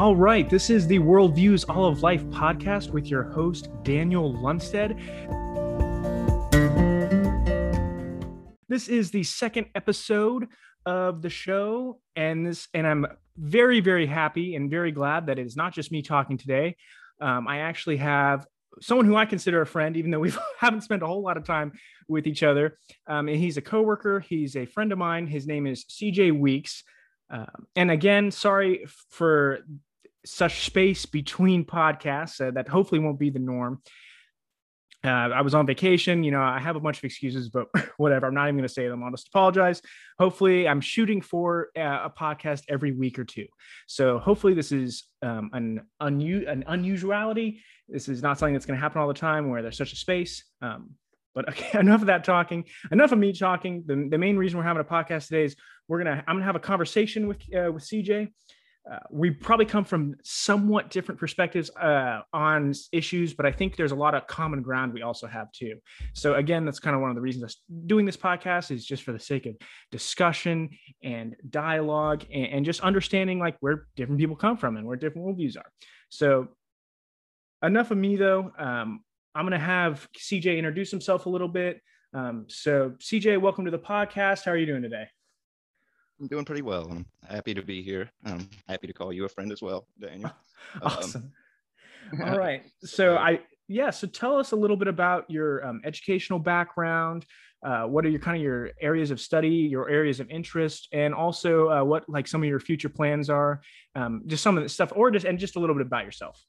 [0.00, 4.96] All right, this is the Worldviews All of Life podcast with your host, Daniel Lunstead.
[8.66, 10.48] This is the second episode
[10.86, 15.44] of the show, and this, and I'm very, very happy and very glad that it
[15.44, 16.78] is not just me talking today.
[17.20, 18.46] Um, I actually have
[18.80, 21.44] someone who I consider a friend, even though we haven't spent a whole lot of
[21.44, 21.72] time
[22.08, 22.78] with each other.
[23.06, 24.20] Um, and he's a coworker.
[24.20, 25.26] He's a friend of mine.
[25.26, 26.84] His name is CJ Weeks.
[27.28, 29.60] Um, and again, sorry for
[30.24, 33.82] such space between podcasts uh, that hopefully won't be the norm.
[35.02, 36.22] Uh, I was on vacation.
[36.22, 38.26] You know, I have a bunch of excuses, but whatever.
[38.26, 39.02] I'm not even going to say them.
[39.02, 39.80] I'll just apologize.
[40.18, 43.46] Hopefully, I'm shooting for uh, a podcast every week or two.
[43.86, 47.62] So hopefully, this is um, an, unu- an unusuality.
[47.88, 49.96] This is not something that's going to happen all the time where there's such a
[49.96, 50.44] space.
[50.60, 50.90] Um,
[51.34, 52.64] but okay, enough of that talking.
[52.92, 53.84] Enough of me talking.
[53.86, 55.56] The, the main reason we're having a podcast today is
[55.88, 56.22] we're gonna.
[56.26, 58.32] I'm gonna have a conversation with uh, with CJ
[58.90, 63.92] uh, we probably come from somewhat different perspectives uh, on issues, but I think there's
[63.92, 65.76] a lot of common ground we also have too.
[66.12, 69.04] So again, that's kind of one of the reasons I doing this podcast is just
[69.04, 69.54] for the sake of
[69.92, 70.70] discussion
[71.04, 75.26] and dialogue and, and just understanding like where different people come from and where different
[75.26, 75.70] worldviews are.
[76.08, 76.48] So
[77.62, 78.50] enough of me though.
[78.58, 79.04] Um,
[79.36, 81.80] I'm going to have CJ introduce himself a little bit.
[82.12, 84.44] Um, so CJ, welcome to the podcast.
[84.44, 85.06] How are you doing today?
[86.20, 86.86] I'm doing pretty well.
[86.90, 88.10] I'm happy to be here.
[88.26, 90.30] I'm happy to call you a friend as well, Daniel.
[90.82, 91.32] awesome.
[92.12, 92.62] Um, All right.
[92.84, 93.90] So I yeah.
[93.90, 97.24] So tell us a little bit about your um, educational background.
[97.64, 101.14] Uh, what are your kind of your areas of study, your areas of interest, and
[101.14, 103.62] also uh, what like some of your future plans are.
[103.94, 106.44] Um, just some of the stuff, or just and just a little bit about yourself.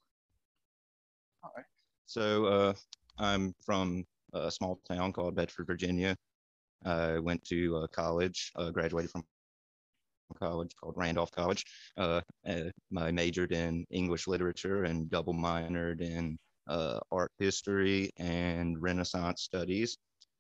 [1.44, 1.66] All right.
[2.08, 2.74] So uh,
[3.18, 6.18] I'm from a small town called Bedford, Virginia.
[6.84, 9.24] I went to uh, college, uh, graduated from
[10.34, 11.64] college called Randolph College.
[11.98, 16.38] Uh, uh, I majored in English literature and double minored in
[16.68, 19.98] uh, art history and Renaissance studies.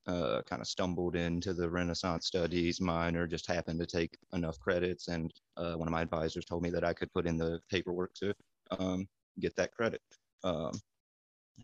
[0.08, 5.10] Uh, kind of stumbled into the Renaissance studies minor, just happened to take enough credits,
[5.10, 8.12] and uh, one of my advisors told me that I could put in the paperwork
[8.16, 8.34] to
[8.80, 9.08] um,
[9.40, 10.02] get that credit.
[10.44, 10.72] Um,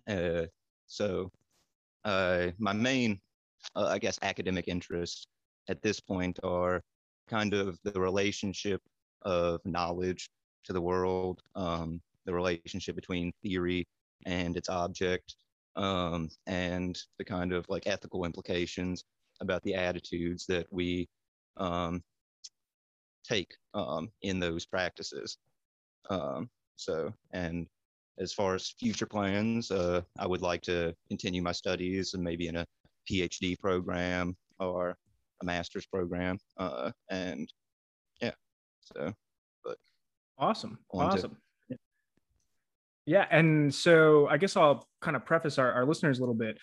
[0.07, 0.43] uh,
[0.85, 1.31] so,
[2.05, 3.19] my main,
[3.75, 5.25] I guess, academic interests
[5.67, 6.83] at this point are
[7.27, 8.81] kind of the relationship
[9.23, 10.29] of knowledge
[10.65, 13.87] to the world, um, the relationship between theory
[14.25, 15.35] and its object,
[15.75, 19.03] um, and the kind of like ethical implications
[19.41, 21.07] about the attitudes that we
[21.57, 22.01] um,
[23.23, 25.37] take um, in those practices.
[26.09, 27.67] Um, so, and
[28.19, 32.47] as far as future plans, uh, I would like to continue my studies and maybe
[32.47, 32.65] in a
[33.09, 34.97] PhD program or
[35.41, 36.37] a master's program.
[36.57, 37.51] Uh, and
[38.21, 38.33] yeah,
[38.81, 39.13] so,
[39.63, 39.77] but
[40.37, 41.37] awesome, awesome.
[41.69, 41.77] To,
[43.05, 43.25] yeah.
[43.31, 46.57] and so I guess I'll kind of preface our, our listeners a little bit.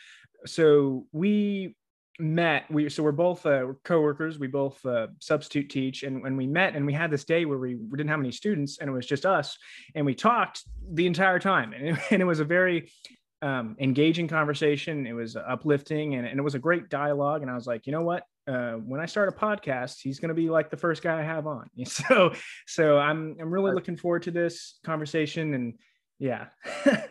[0.46, 1.74] So we
[2.18, 6.46] met we so we're both uh, co-workers we both uh, substitute teach and when we
[6.46, 8.92] met and we had this day where we, we didn't have any students and it
[8.92, 9.58] was just us
[9.96, 10.62] and we talked
[10.92, 12.90] the entire time and it, and it was a very
[13.42, 17.54] um, engaging conversation it was uplifting and, and it was a great dialogue and i
[17.54, 20.50] was like you know what uh, when I start a podcast, he's going to be
[20.50, 21.68] like the first guy I have on.
[21.84, 22.32] So,
[22.66, 25.74] so I'm I'm really looking forward to this conversation, and
[26.18, 26.46] yeah.
[26.86, 27.02] yeah,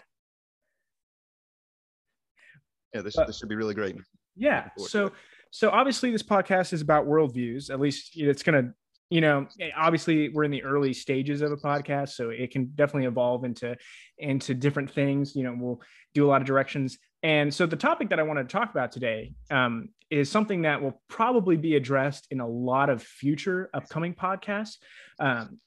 [3.01, 3.95] this, this should be really great.
[4.35, 4.69] Yeah.
[4.77, 5.11] So,
[5.51, 7.69] so obviously, this podcast is about worldviews.
[7.69, 8.73] At least it's going to,
[9.09, 13.07] you know, obviously we're in the early stages of a podcast, so it can definitely
[13.07, 13.75] evolve into
[14.17, 15.35] into different things.
[15.35, 15.81] You know, we'll
[16.13, 16.97] do a lot of directions.
[17.21, 20.81] And so the topic that I wanted to talk about today um, is something that
[20.81, 24.77] will probably be addressed in a lot of future upcoming podcasts.
[25.19, 25.59] Um,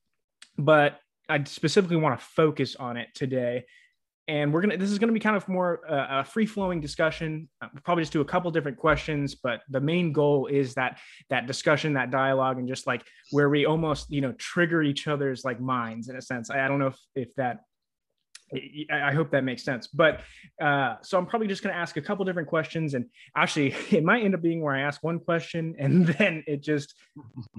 [0.56, 3.66] but I specifically want to focus on it today.
[4.28, 4.76] And we're gonna.
[4.76, 7.48] This is gonna be kind of more uh, a free flowing discussion.
[7.60, 10.98] Uh, we'll probably just do a couple different questions, but the main goal is that
[11.30, 15.44] that discussion, that dialogue, and just like where we almost you know trigger each other's
[15.44, 16.50] like minds in a sense.
[16.50, 17.60] I, I don't know if if that
[18.90, 19.88] I hope that makes sense.
[19.88, 20.20] But
[20.62, 23.06] uh, so I'm probably just going to ask a couple different questions, and
[23.36, 26.94] actually, it might end up being where I ask one question and then it just,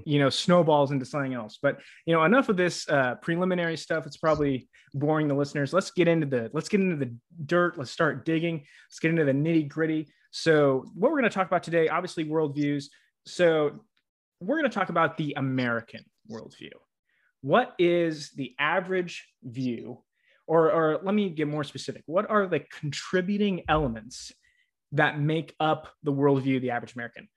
[0.06, 1.60] you know, snowballs into something else.
[1.62, 4.06] But you know, enough of this uh, preliminary stuff.
[4.06, 5.74] It's probably boring the listeners.
[5.74, 7.14] Let's get into the let's get into the
[7.46, 7.78] dirt.
[7.78, 8.66] Let's start digging.
[8.90, 10.08] Let's get into the nitty gritty.
[10.32, 12.86] So what we're going to talk about today, obviously, worldviews.
[13.26, 13.82] So
[14.40, 16.72] we're going to talk about the American worldview.
[17.42, 20.04] What is the average view
[20.48, 22.04] or, or let me get more specific.
[22.06, 24.32] What are the contributing elements
[24.94, 27.28] that make up the worldview of the average American?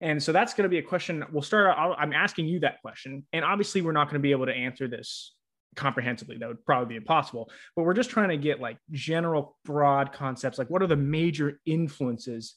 [0.00, 1.24] And so that's going to be a question.
[1.32, 1.76] We'll start.
[1.76, 4.54] Out, I'm asking you that question, and obviously, we're not going to be able to
[4.54, 5.34] answer this
[5.74, 10.12] comprehensively that would probably be impossible but we're just trying to get like general broad
[10.12, 12.54] concepts like what are the major influences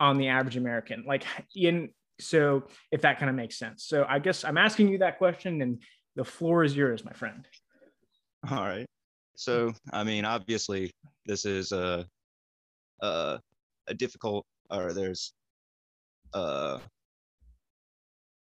[0.00, 4.18] on the average american like in so if that kind of makes sense so i
[4.18, 5.82] guess i'm asking you that question and
[6.14, 7.46] the floor is yours my friend
[8.50, 8.86] all right
[9.36, 10.90] so i mean obviously
[11.26, 12.06] this is a
[13.02, 13.38] a,
[13.88, 15.32] a difficult or there's
[16.34, 16.78] uh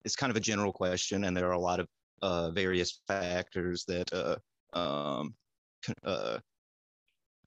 [0.04, 1.86] it's kind of a general question and there are a lot of
[2.22, 4.36] uh, various factors that uh,
[4.78, 5.34] um,
[6.04, 6.38] uh,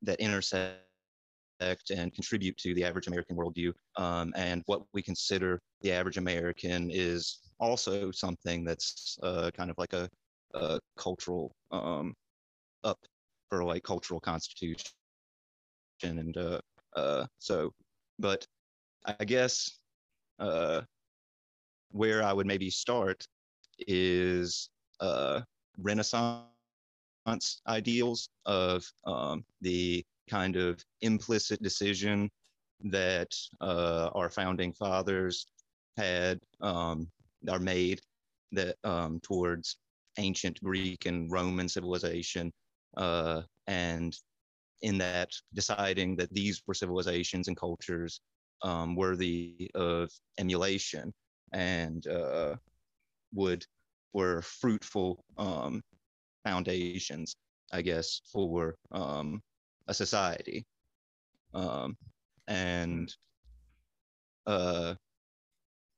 [0.04, 0.80] that intersect
[1.90, 3.74] and contribute to the average American worldview.
[3.96, 9.78] Um, and what we consider the average American is also something that's uh, kind of
[9.80, 10.08] like a,
[10.54, 12.14] a cultural um,
[12.84, 13.00] up
[13.50, 14.92] for like cultural constitution.
[16.04, 16.60] And uh,
[16.96, 17.74] uh, so,
[18.20, 18.46] but
[19.06, 19.80] I guess
[20.40, 20.82] uh,
[21.92, 23.26] where I would maybe start
[23.80, 25.42] is uh,
[25.78, 26.48] Renaissance
[27.68, 32.30] ideals of um, the kind of implicit decision
[32.84, 35.48] that uh, our founding fathers
[35.96, 37.10] had um,
[37.50, 38.00] are made
[38.52, 39.78] that um, towards
[40.18, 42.52] ancient Greek and Roman civilization,
[42.96, 44.18] uh, and
[44.82, 48.22] in that deciding that these were civilizations and cultures
[48.62, 51.14] um, worthy of emulation
[51.54, 52.56] and uh,
[53.34, 53.66] would
[54.14, 55.82] were fruitful um,
[56.44, 57.36] foundations,
[57.72, 59.42] I guess, for um,
[59.88, 60.66] a society.
[61.54, 61.98] Um,
[62.48, 63.14] and
[64.46, 64.96] uh,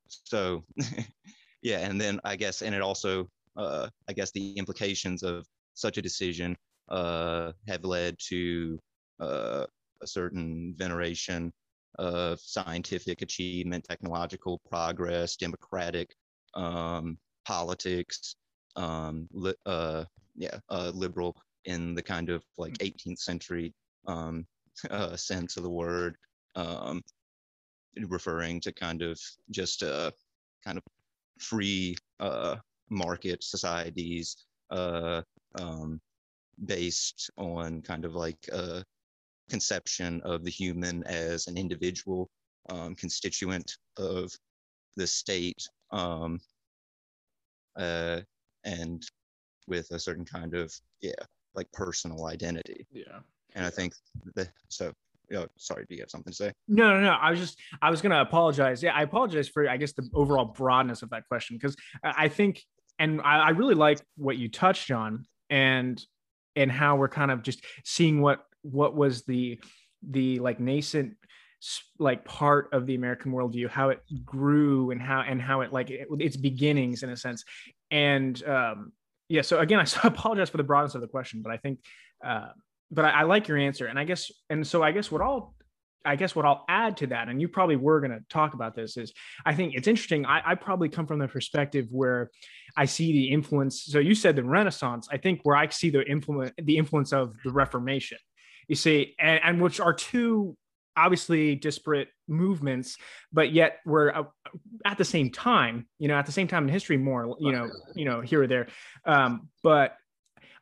[0.07, 0.63] so,
[1.61, 5.45] yeah, and then I guess, and it also, uh, I guess, the implications of
[5.75, 6.57] such a decision
[6.89, 8.79] uh, have led to
[9.19, 9.65] uh,
[10.01, 11.51] a certain veneration
[11.97, 16.15] of scientific achievement, technological progress, democratic
[16.53, 18.35] um, politics,
[18.75, 20.03] um, li- uh,
[20.35, 23.73] yeah, uh, liberal in the kind of like 18th century
[24.07, 24.45] um,
[24.89, 26.15] uh, sense of the word,
[26.55, 27.01] um,
[28.07, 29.19] referring to kind of
[29.51, 30.11] just uh,
[30.63, 30.83] kind of
[31.39, 32.55] free uh,
[32.89, 35.21] market societies uh,
[35.59, 35.99] um,
[36.65, 38.83] based on kind of like a
[39.49, 42.29] conception of the human as an individual
[42.69, 44.31] um, constituent of
[44.95, 46.39] the state um,
[47.77, 48.19] uh,
[48.65, 49.03] and
[49.67, 51.11] with a certain kind of yeah
[51.55, 52.85] like personal identity.
[52.91, 53.19] Yeah.
[53.55, 53.93] And i think
[54.35, 54.93] the so
[55.29, 56.51] you know, sorry do you have something to say?
[56.67, 58.83] No no no i was just i was going to apologize.
[58.83, 62.63] Yeah i apologize for i guess the overall broadness of that question because i think
[62.99, 66.03] and I, I really like what you touched on and
[66.55, 69.59] and how we're kind of just seeing what what was the
[70.09, 71.15] the like nascent
[71.97, 75.89] like part of the American worldview, how it grew and how and how it like
[75.89, 77.43] it, its beginnings in a sense.
[77.91, 78.93] And um,
[79.27, 81.79] yeah, so again, I apologize for the broadness of the question, but I think,
[82.25, 82.49] uh,
[82.91, 85.53] but I, I like your answer, and I guess, and so I guess what I'll
[86.05, 88.75] I guess what I'll add to that, and you probably were going to talk about
[88.75, 89.13] this, is
[89.45, 90.25] I think it's interesting.
[90.25, 92.31] I, I, probably come from the perspective where
[92.77, 93.83] I see the influence.
[93.83, 95.07] So you said the Renaissance.
[95.11, 98.17] I think where I see the influence, the influence of the Reformation.
[98.67, 100.55] You see, and, and which are two
[100.95, 102.97] obviously disparate movements,
[103.31, 104.23] but yet we're uh,
[104.85, 107.69] at the same time, you know, at the same time in history, more, you know,
[107.95, 108.67] you know, here or there.
[109.05, 109.95] Um, but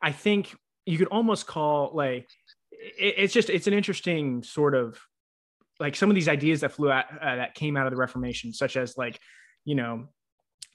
[0.00, 0.54] I think
[0.86, 2.28] you could almost call like
[2.70, 4.98] it, it's just it's an interesting sort of
[5.80, 8.52] like some of these ideas that flew out uh, that came out of the Reformation,
[8.52, 9.18] such as like
[9.64, 10.08] you know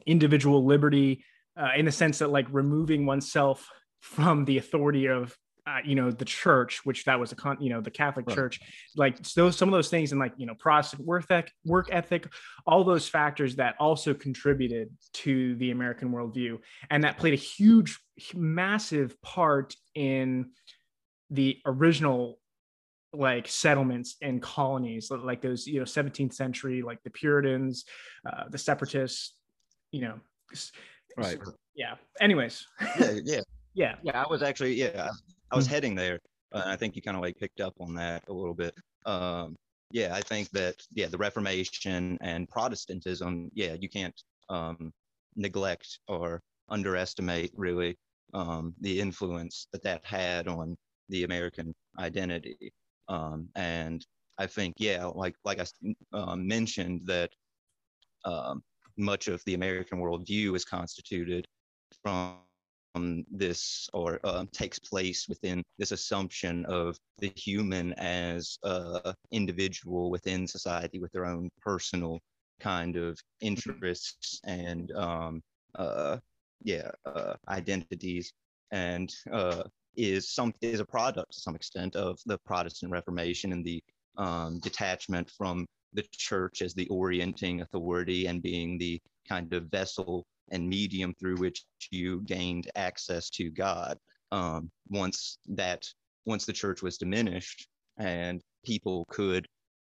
[0.06, 1.24] individual liberty
[1.58, 3.70] uh, in the sense that like removing oneself
[4.02, 7.70] from the authority of uh, you know the church which that was a con you
[7.70, 8.36] know the catholic right.
[8.36, 8.60] church
[8.98, 12.28] like those some of those things and like you know protestant work ethic work ethic
[12.66, 17.98] all those factors that also contributed to the american worldview and that played a huge
[18.36, 20.50] massive part in
[21.30, 22.40] the original
[23.14, 27.86] like settlements and colonies like those you know 17th century like the puritans
[28.28, 29.36] uh, the separatists
[29.92, 30.16] you know
[31.18, 31.38] right
[31.76, 32.66] yeah anyways
[33.00, 33.42] yeah yeah
[33.76, 35.10] yeah yeah i was actually yeah
[35.54, 35.74] I was mm-hmm.
[35.76, 36.20] heading there.
[36.52, 38.74] Uh, I think you kind of like picked up on that a little bit.
[39.06, 39.56] Um,
[39.92, 43.52] yeah, I think that yeah, the Reformation and Protestantism.
[43.54, 44.92] Yeah, you can't um,
[45.36, 47.96] neglect or underestimate really
[48.34, 50.76] um, the influence that that had on
[51.10, 52.74] the American identity.
[53.08, 54.06] Um, and
[54.38, 55.66] I think yeah, like like I
[56.14, 57.30] uh, mentioned that
[58.26, 58.64] um,
[58.98, 61.46] much of the American worldview is constituted
[62.02, 62.38] from
[63.32, 70.48] this or uh, takes place within this assumption of the human as a individual within
[70.48, 72.20] society with their own personal
[72.60, 75.42] kind of interests and um,
[75.76, 76.18] uh,
[76.64, 78.32] yeah uh, identities.
[78.72, 79.64] And uh,
[79.96, 83.82] is some is a product to some extent of the Protestant Reformation and the
[84.18, 90.26] um, detachment from the church as the orienting authority and being the kind of vessel
[90.52, 93.98] and medium through which you gained access to God.
[94.32, 95.86] Um, once that
[96.26, 99.48] once the church was diminished and people could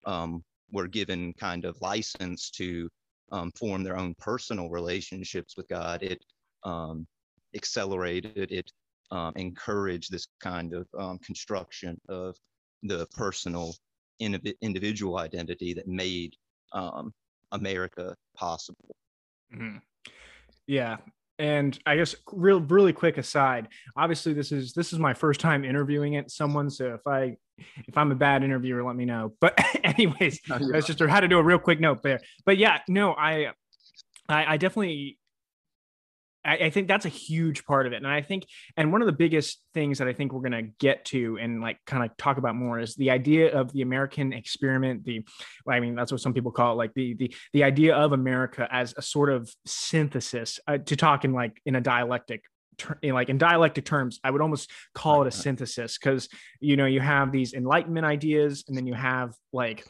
[0.05, 2.89] um, were given kind of license to
[3.31, 6.23] um, form their own personal relationships with God, it
[6.63, 7.07] um,
[7.55, 8.71] accelerated, it
[9.11, 12.35] um, encouraged this kind of um, construction of
[12.83, 13.73] the personal
[14.19, 16.35] individual identity that made
[16.73, 17.13] um,
[17.51, 18.95] America possible.
[19.53, 19.77] Mm-hmm.
[20.65, 20.97] Yeah,
[21.39, 25.63] and I guess real really quick aside, obviously this is this is my first time
[25.63, 27.37] interviewing it someone, so if I
[27.87, 29.33] if I'm a bad interviewer, let me know.
[29.39, 30.67] But anyways, oh, yeah.
[30.71, 32.19] that's just how to do a real quick note there.
[32.45, 33.51] But yeah, no, I
[34.27, 35.19] I, I definitely
[36.47, 37.97] I, I, think that's a huge part of it.
[37.97, 38.45] And I think,
[38.77, 41.61] and one of the biggest things that I think we're going to get to and
[41.61, 45.03] like kind of talk about more is the idea of the American experiment.
[45.03, 45.23] The,
[45.67, 48.67] I mean, that's what some people call it, like the, the, the idea of America
[48.71, 52.43] as a sort of synthesis uh, to talk in like in a dialectic
[53.01, 56.85] in like in dialectic terms, I would almost call it a synthesis because you know
[56.85, 59.85] you have these Enlightenment ideas, and then you have like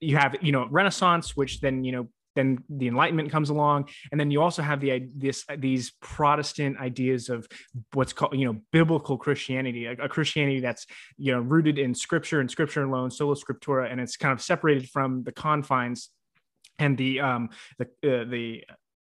[0.00, 2.08] you have you know Renaissance, which then you know
[2.38, 7.28] then the enlightenment comes along and then you also have the this these protestant ideas
[7.28, 7.46] of
[7.94, 12.40] what's called you know biblical christianity a, a christianity that's you know rooted in scripture
[12.40, 16.10] and scripture alone sola scriptura and it's kind of separated from the confines
[16.78, 18.62] and the um the uh, the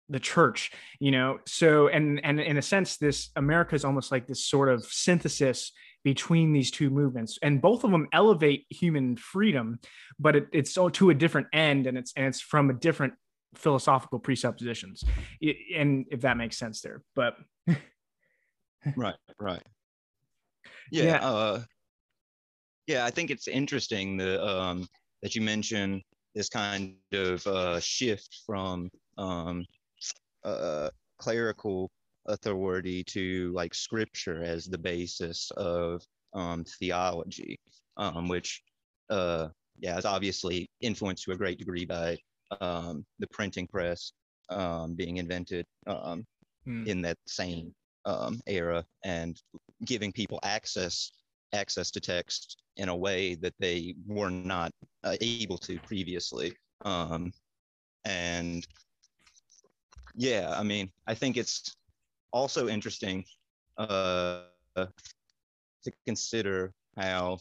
[0.08, 1.38] the church you know?
[1.46, 5.72] So and and in a sense this america is almost like this sort of synthesis
[6.04, 7.38] between these two movements.
[7.42, 9.78] And both of them elevate human freedom
[10.18, 13.14] but it, it's so to a different end and it's and it's from a different
[13.54, 15.04] philosophical presuppositions.
[15.76, 17.36] And if that makes sense there but
[18.96, 19.62] right right.
[20.90, 21.26] Yeah, yeah.
[21.26, 21.62] Uh,
[22.86, 24.88] yeah i think it's interesting the um
[25.22, 26.02] that you mentioned
[26.34, 29.64] this kind of uh shift from um
[30.44, 31.90] uh clerical
[32.26, 36.02] authority to like scripture as the basis of
[36.34, 37.58] um, theology,
[37.96, 38.62] um, which
[39.10, 39.48] uh,
[39.78, 42.16] yeah is obviously influenced to a great degree by
[42.60, 44.12] um, the printing press
[44.50, 46.86] um, being invented mm.
[46.86, 47.74] in that same
[48.04, 49.40] um, era and
[49.84, 51.12] giving people access
[51.54, 54.72] access to text in a way that they were not
[55.04, 56.54] uh, able to previously.
[56.84, 57.32] Um
[58.04, 58.66] and
[60.14, 61.74] yeah, I mean, I think it's
[62.32, 63.24] also interesting
[63.78, 64.42] uh,
[64.76, 67.38] to consider how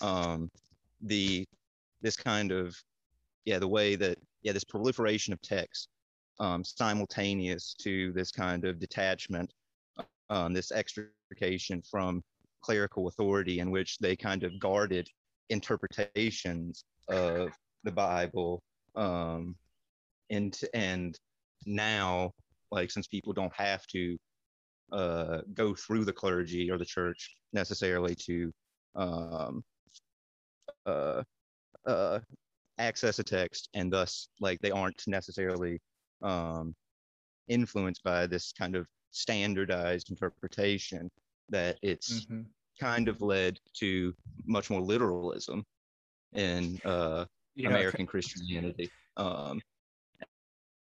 [0.00, 0.50] um,
[1.02, 1.46] the
[2.02, 2.76] this kind of
[3.44, 5.88] yeah the way that yeah this proliferation of text
[6.40, 9.52] um, simultaneous to this kind of detachment
[10.30, 12.22] um, this extrication from
[12.60, 15.08] clerical authority in which they kind of guarded
[15.50, 17.50] interpretations of
[17.84, 18.62] the bible
[18.96, 19.54] um,
[20.30, 21.18] and and
[21.66, 22.32] now
[22.72, 24.18] like since people don't have to
[24.92, 28.52] uh, go through the clergy or the church necessarily to
[28.94, 29.64] um,
[30.86, 31.22] uh,
[31.86, 32.18] uh,
[32.78, 35.80] access a text, and thus like they aren't necessarily
[36.22, 36.74] um,
[37.48, 41.10] influenced by this kind of standardized interpretation.
[41.48, 42.42] That it's mm-hmm.
[42.80, 44.14] kind of led to
[44.46, 45.64] much more literalism
[46.34, 47.24] in uh,
[47.58, 48.06] American okay.
[48.06, 48.90] Christianity.
[49.16, 49.60] Um,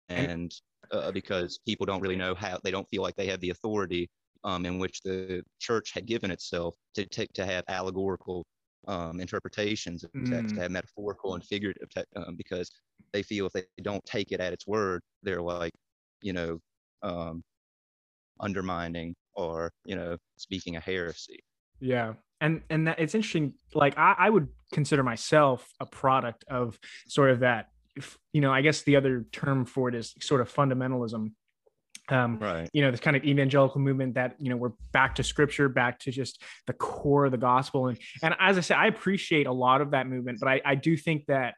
[0.08, 0.54] and
[0.92, 4.08] uh, because people don't really know how they don't feel like they have the authority
[4.44, 8.44] um, in which the church had given itself to take to have allegorical
[8.86, 10.30] um, interpretations of mm.
[10.30, 12.70] text, to have metaphorical and figurative te- um, because
[13.12, 15.72] they feel if they don't take it at its word, they're like,
[16.22, 16.58] you know,
[17.02, 17.42] um,
[18.40, 21.40] undermining or you know speaking a heresy.
[21.80, 23.54] Yeah, and and that it's interesting.
[23.74, 27.68] Like I, I would consider myself a product of sort of that
[28.32, 31.32] you know, I guess the other term for it is sort of fundamentalism.
[32.10, 32.68] Um, right.
[32.72, 35.98] You know, this kind of evangelical movement that you know we're back to scripture, back
[36.00, 39.52] to just the core of the gospel, and and as I said, I appreciate a
[39.52, 41.54] lot of that movement, but I I do think that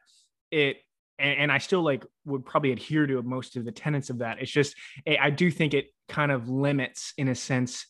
[0.51, 0.77] it
[1.19, 4.37] and, and, I still like would probably adhere to most of the tenets of that.
[4.39, 4.75] It's just
[5.07, 7.85] I do think it kind of limits, in a sense,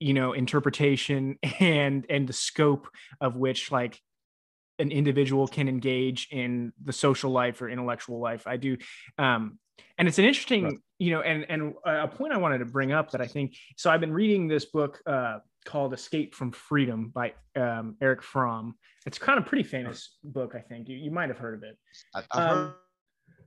[0.00, 2.88] you know, interpretation and and the scope
[3.20, 4.00] of which like
[4.78, 8.46] an individual can engage in the social life or intellectual life.
[8.46, 8.76] I do.
[9.18, 9.58] Um,
[9.98, 10.78] and it's an interesting, right.
[10.98, 13.90] you know, and, and a point I wanted to bring up that I think, so
[13.90, 18.76] I've been reading this book uh, called Escape from Freedom by um, Erich Fromm.
[19.06, 20.88] It's kind of pretty famous book, I think.
[20.88, 21.78] You, you might have heard of it.
[22.14, 22.74] I've um, heard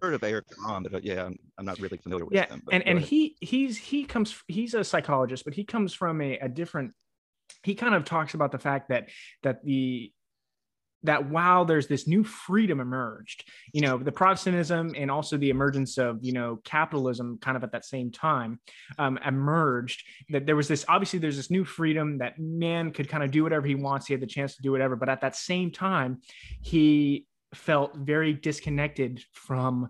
[0.01, 2.63] heard of Erich Fromm, but uh, yeah, I'm, I'm not really familiar with yeah, them.
[2.71, 6.49] and and he he's he comes he's a psychologist, but he comes from a, a
[6.49, 6.93] different.
[7.63, 9.09] He kind of talks about the fact that
[9.43, 10.13] that the
[11.03, 15.97] that while there's this new freedom emerged, you know, the Protestantism and also the emergence
[15.97, 18.59] of, you know, capitalism kind of at that same time
[18.97, 23.23] um, emerged, that there was this obviously there's this new freedom that man could kind
[23.23, 24.07] of do whatever he wants.
[24.07, 24.95] He had the chance to do whatever.
[24.95, 26.21] But at that same time,
[26.61, 29.89] he felt very disconnected from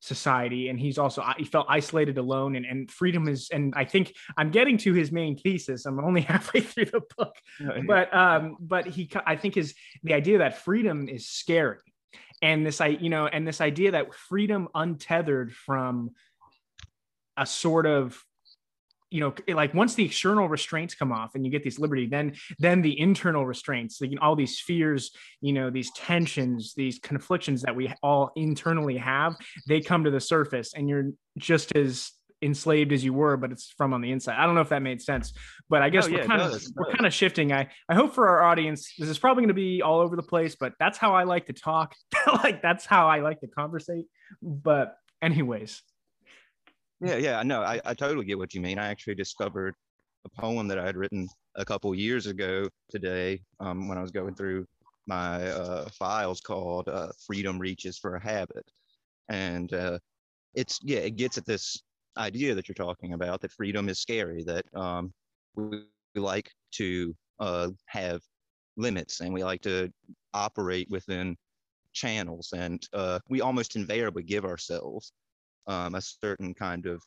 [0.00, 4.14] society and he's also he felt isolated alone and, and freedom is and i think
[4.36, 5.86] i'm getting to his main thesis.
[5.86, 7.34] I'm only halfway through the book.
[7.86, 9.74] But um but he i think is
[10.04, 11.78] the idea that freedom is scary
[12.42, 16.10] and this i you know and this idea that freedom untethered from
[17.36, 18.22] a sort of
[19.10, 22.34] you know like once the external restraints come off and you get these liberty then
[22.58, 25.10] then the internal restraints you know, all these fears
[25.40, 29.34] you know these tensions these conflictions that we all internally have
[29.66, 33.74] they come to the surface and you're just as enslaved as you were but it's
[33.76, 34.36] from on the inside.
[34.38, 35.32] I don't know if that made sense
[35.68, 37.52] but i guess Oh, we're kind of does, we're kind of shifting.
[37.52, 40.22] I i hope for our audience this is probably going to be all over the
[40.22, 41.94] place but that's how i like to talk.
[42.26, 44.04] Like that's how i like to conversate
[44.42, 45.82] but anyways
[47.00, 47.82] Yeah, yeah, no, I, know.
[47.84, 48.78] I totally get what you mean.
[48.78, 49.74] I actually discovered
[50.24, 54.10] a poem that I had written a couple years ago today um, when I was
[54.10, 54.66] going through
[55.06, 58.64] my uh, files called uh, Freedom Reaches for a Habit.
[59.28, 59.98] And uh,
[60.54, 61.80] it's, yeah, it gets at this
[62.16, 65.12] idea that you're talking about that freedom is scary, that um,
[65.54, 65.84] we,
[66.16, 68.20] like to uh, have
[68.76, 69.88] limits and we like to
[70.34, 71.36] operate within
[71.92, 72.52] channels.
[72.56, 75.12] And uh, we almost invariably give ourselves
[75.68, 77.02] um, a certain kind of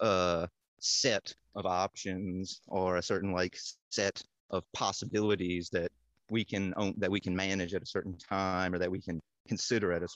[0.00, 0.46] uh,
[0.80, 3.58] set of options or a certain like
[3.90, 5.90] set of possibilities that
[6.30, 9.20] we can own, that we can manage at a certain time or that we can
[9.48, 10.08] consider at a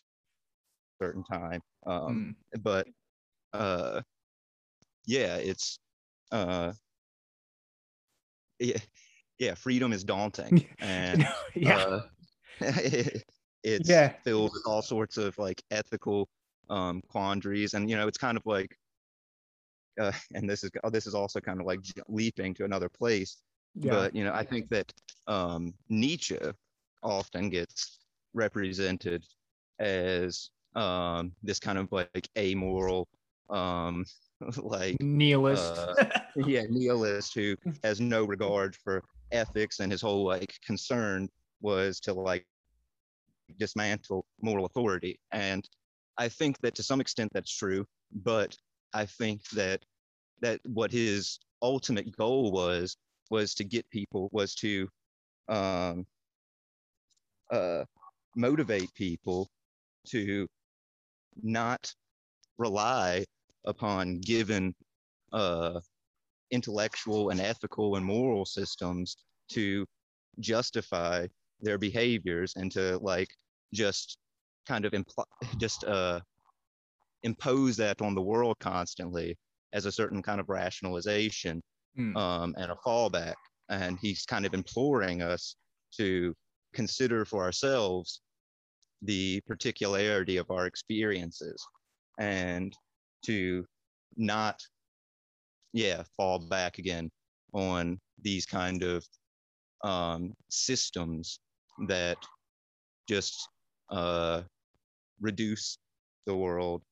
[1.00, 1.61] certain time.
[1.87, 2.87] Um, mm, But
[3.52, 4.02] uh,
[5.06, 5.79] yeah, it's
[6.33, 6.72] uh,
[8.59, 8.79] yeah,
[9.38, 12.00] yeah, freedom is daunting and yeah uh,
[13.62, 14.12] it's Yeah.
[14.24, 16.29] filled with all sorts of like ethical
[16.70, 18.74] um, quandaries, and you know, it's kind of like,
[20.00, 23.37] uh, and this is this is also kind of like leaping to another place.
[23.74, 24.92] yeah But you know, I think that
[25.26, 26.38] um, Nietzsche
[27.02, 27.98] often gets
[28.33, 29.24] represented
[29.78, 33.09] as um, this kind of like amoral,
[33.50, 34.04] um,
[34.56, 39.02] like nihilist uh, yeah nihilist who has no regard for
[39.33, 41.28] ethics and his whole like concern
[41.61, 42.46] was to like
[43.59, 45.68] dismantle moral authority and
[46.18, 47.85] i think that to some extent that's true
[48.23, 48.57] but
[48.94, 49.81] i think that
[50.40, 52.96] that what his ultimate goal was
[53.31, 54.88] was to get people was to
[55.49, 56.07] um
[57.51, 57.85] uh
[58.37, 59.49] motivate people
[60.07, 60.46] to
[61.42, 61.92] not
[62.59, 63.25] rely
[63.66, 64.75] upon given
[65.33, 65.81] uh,
[66.51, 69.16] intellectual and ethical and moral systems
[69.49, 69.87] to
[70.38, 71.27] justify
[71.61, 73.29] their behaviors and to like
[73.73, 74.18] just
[74.70, 75.24] kind of imply
[75.59, 76.20] just uh,
[77.22, 79.28] impose that on the world constantly
[79.72, 81.62] as a certain kind of rationalization
[81.98, 82.16] Mm.
[82.16, 83.35] um, and a fallback
[83.68, 85.56] and he's kind of imploring us
[85.96, 86.33] to
[86.72, 88.22] consider for ourselves
[89.02, 91.61] the particularity of our experiences
[92.20, 92.72] and
[93.24, 93.64] to
[94.16, 94.61] not
[95.72, 97.11] yeah fall back again
[97.54, 99.04] on these kind of
[99.83, 101.40] um, systems
[101.88, 102.18] that
[103.09, 103.48] just
[103.90, 104.42] uh,
[105.20, 105.78] reduce
[106.26, 106.83] the world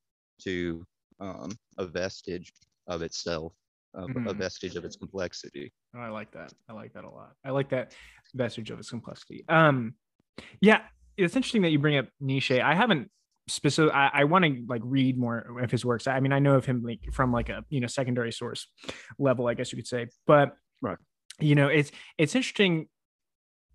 [0.43, 0.85] to
[1.19, 2.51] um, a vestige
[2.87, 3.53] of itself
[3.95, 4.37] of a Mhm.
[4.37, 6.53] vestige of its complexity Oh, I like that.
[6.69, 7.33] I like that a lot.
[7.43, 7.95] I like that
[8.35, 9.43] vestige of its complexity.
[9.49, 9.95] Um,
[10.61, 10.83] yeah,
[11.17, 12.61] it's interesting that you bring up Nietzsche.
[12.61, 13.09] I haven't
[13.47, 13.91] specific.
[13.95, 16.05] I, I want to like read more of his works.
[16.05, 18.67] I mean, I know of him like from like a you know secondary source
[19.17, 20.07] level, I guess you could say.
[20.27, 20.99] But Right.
[21.39, 22.87] you know, it's it's interesting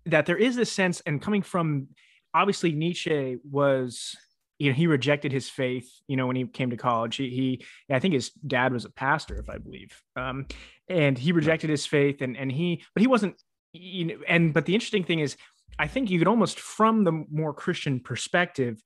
[0.05, 1.89] that there is this sense, and coming from
[2.33, 4.15] obviously Nietzsche was
[4.59, 7.15] you know he rejected his faith you know when he came to college.
[7.17, 10.01] He, he i think his dad was a pastor if i believe.
[10.15, 10.47] Um
[10.87, 13.41] and he rejected his faith and and he but he wasn't
[13.73, 15.35] you know and but the interesting thing is
[15.79, 18.81] i think you could almost from the more christian perspective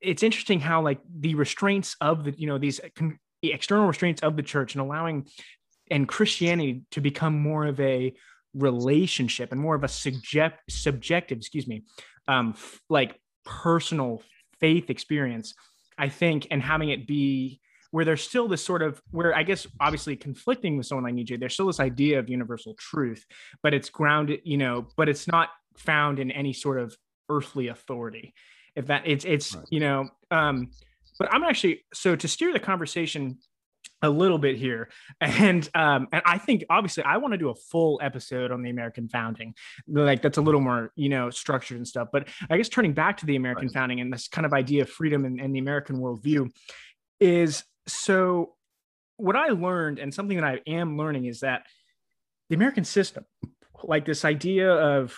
[0.00, 4.36] it's interesting how like the restraints of the you know these con- external restraints of
[4.36, 5.26] the church and allowing
[5.90, 8.14] and christianity to become more of a
[8.54, 11.82] relationship and more of a subject subjective excuse me
[12.28, 14.22] um f- like personal
[14.60, 15.54] faith experience
[15.98, 17.60] i think and having it be
[17.92, 21.36] where there's still this sort of where I guess obviously conflicting with someone like Nietzsche,
[21.36, 23.24] there's still this idea of universal truth,
[23.62, 26.94] but it's grounded, you know, but it's not found in any sort of
[27.30, 28.34] earthly authority.
[28.76, 29.64] if that it's it's right.
[29.70, 30.70] you know um
[31.18, 33.38] but i'm actually so to steer the conversation
[34.02, 34.88] a little bit here
[35.20, 38.70] and um and i think obviously i want to do a full episode on the
[38.70, 39.54] american founding
[39.88, 43.16] like that's a little more you know structured and stuff but i guess turning back
[43.16, 43.74] to the american right.
[43.74, 46.50] founding and this kind of idea of freedom and, and the american worldview
[47.20, 48.54] is so
[49.16, 51.64] what i learned and something that i am learning is that
[52.50, 53.24] the american system
[53.82, 55.16] like this idea of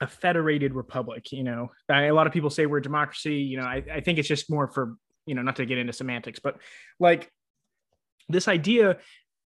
[0.00, 3.84] a federated republic you know a lot of people say we're democracy you know I,
[3.92, 6.56] I think it's just more for you know not to get into semantics but
[6.98, 7.30] like
[8.28, 8.96] this idea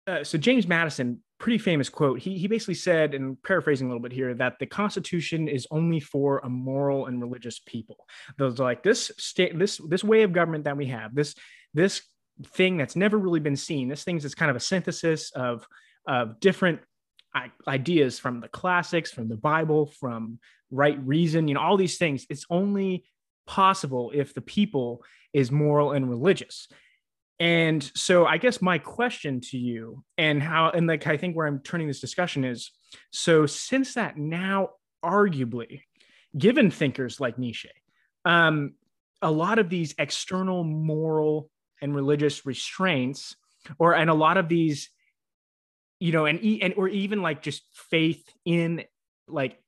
[0.07, 4.03] uh, so james madison pretty famous quote he, he basically said and paraphrasing a little
[4.03, 7.97] bit here that the constitution is only for a moral and religious people.
[8.39, 11.35] Those like this state this this way of government that we have this
[11.75, 12.03] this
[12.49, 15.67] thing that's never really been seen this thing that's kind of a synthesis of
[16.07, 16.81] of different
[17.69, 20.39] ideas from the classics from the bible from
[20.71, 22.27] right reason you know all these things.
[22.31, 23.05] It's only
[23.47, 26.69] possible if the people is moral and religious
[27.38, 31.46] and so I guess my question to you and how and like I think where
[31.46, 32.70] I'm turning this discussion is
[33.11, 34.70] so since that now
[35.05, 35.83] arguably
[36.37, 37.70] given thinkers like Nietzsche,
[38.25, 38.75] um,
[39.22, 43.37] a lot of these external moral and religious restraints,
[43.79, 44.90] or and a lot of these,
[46.01, 48.85] you know, and and or even like just faith in
[49.29, 49.59] like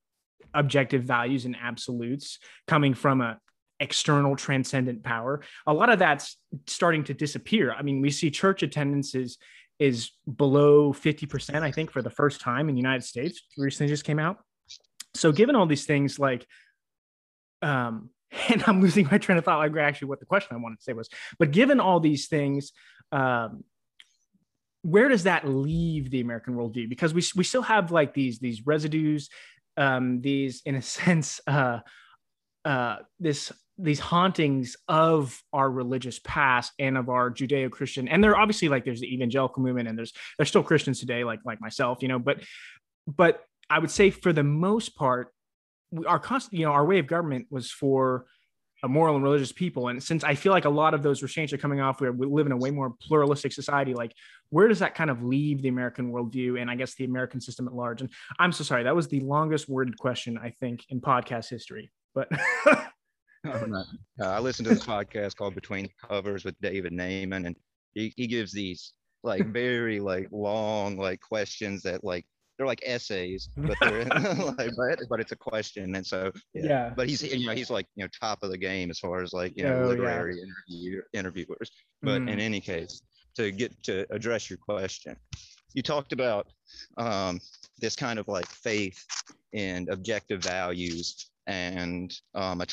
[0.54, 3.38] objective values and absolutes coming from a
[3.80, 6.36] external transcendent power a lot of that's
[6.66, 7.72] starting to disappear.
[7.72, 9.38] I mean we see church attendance is
[9.78, 14.04] is below 50% i think for the first time in the united states recently just
[14.04, 14.38] came out.
[15.14, 16.46] So given all these things like
[17.62, 18.10] um
[18.48, 20.82] and i'm losing my train of thought like actually what the question i wanted to
[20.82, 22.72] say was but given all these things
[23.12, 23.64] um
[24.82, 26.88] where does that leave the american worldview?
[26.88, 29.28] Because we, we still have like these these residues
[29.76, 31.80] um these in a sense uh
[32.64, 38.68] uh this these hauntings of our religious past and of our judeo-christian and there obviously
[38.68, 42.08] like there's the evangelical movement and there's there's still christians today like like myself you
[42.08, 42.40] know but
[43.06, 45.32] but i would say for the most part
[46.06, 48.26] our constant you know our way of government was for
[48.84, 49.88] a moral and religious people.
[49.88, 52.46] And since i feel like a lot of those restraints are coming off we live
[52.46, 54.12] in a way more pluralistic society like
[54.50, 57.66] where does that kind of leave the american worldview and i guess the american system
[57.66, 58.00] at large?
[58.00, 61.90] And i'm so sorry that was the longest worded question i think in podcast history
[62.14, 62.28] but
[63.46, 63.84] uh,
[64.20, 67.56] I listen to this podcast called Between Covers with David Naimon, and
[67.94, 72.24] he, he gives these like very like long like questions that like
[72.56, 74.04] they're like essays, but they're
[74.58, 76.62] like, but, but it's a question, and so yeah.
[76.64, 76.92] yeah.
[76.94, 79.32] But he's you know he's like you know top of the game as far as
[79.32, 80.44] like you know oh, literary yeah.
[80.44, 81.70] interview, interviewers.
[82.02, 82.30] But mm.
[82.30, 83.00] in any case,
[83.36, 85.16] to get to address your question,
[85.74, 86.48] you talked about
[86.96, 87.40] um,
[87.78, 89.04] this kind of like faith
[89.54, 92.66] and objective values and um, a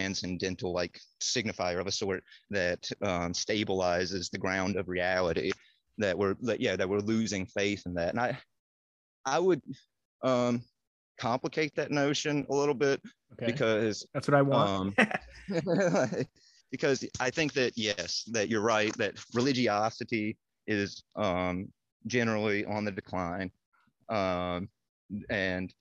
[0.00, 5.50] transcendental like signifier of a sort that um, stabilizes the ground of reality
[5.98, 8.10] that we're that yeah that we're losing faith in that.
[8.10, 8.38] And i
[9.26, 9.60] i would
[10.22, 10.62] um
[11.18, 13.00] complicate that notion a little bit
[13.34, 13.52] okay.
[13.52, 14.98] because that's what i want.
[14.98, 15.06] um,
[16.70, 21.68] because i think that yes that you're right that religiosity is um
[22.06, 23.50] generally on the decline.
[24.08, 24.68] Um
[25.28, 25.74] and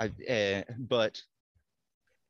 [0.00, 1.22] i uh, but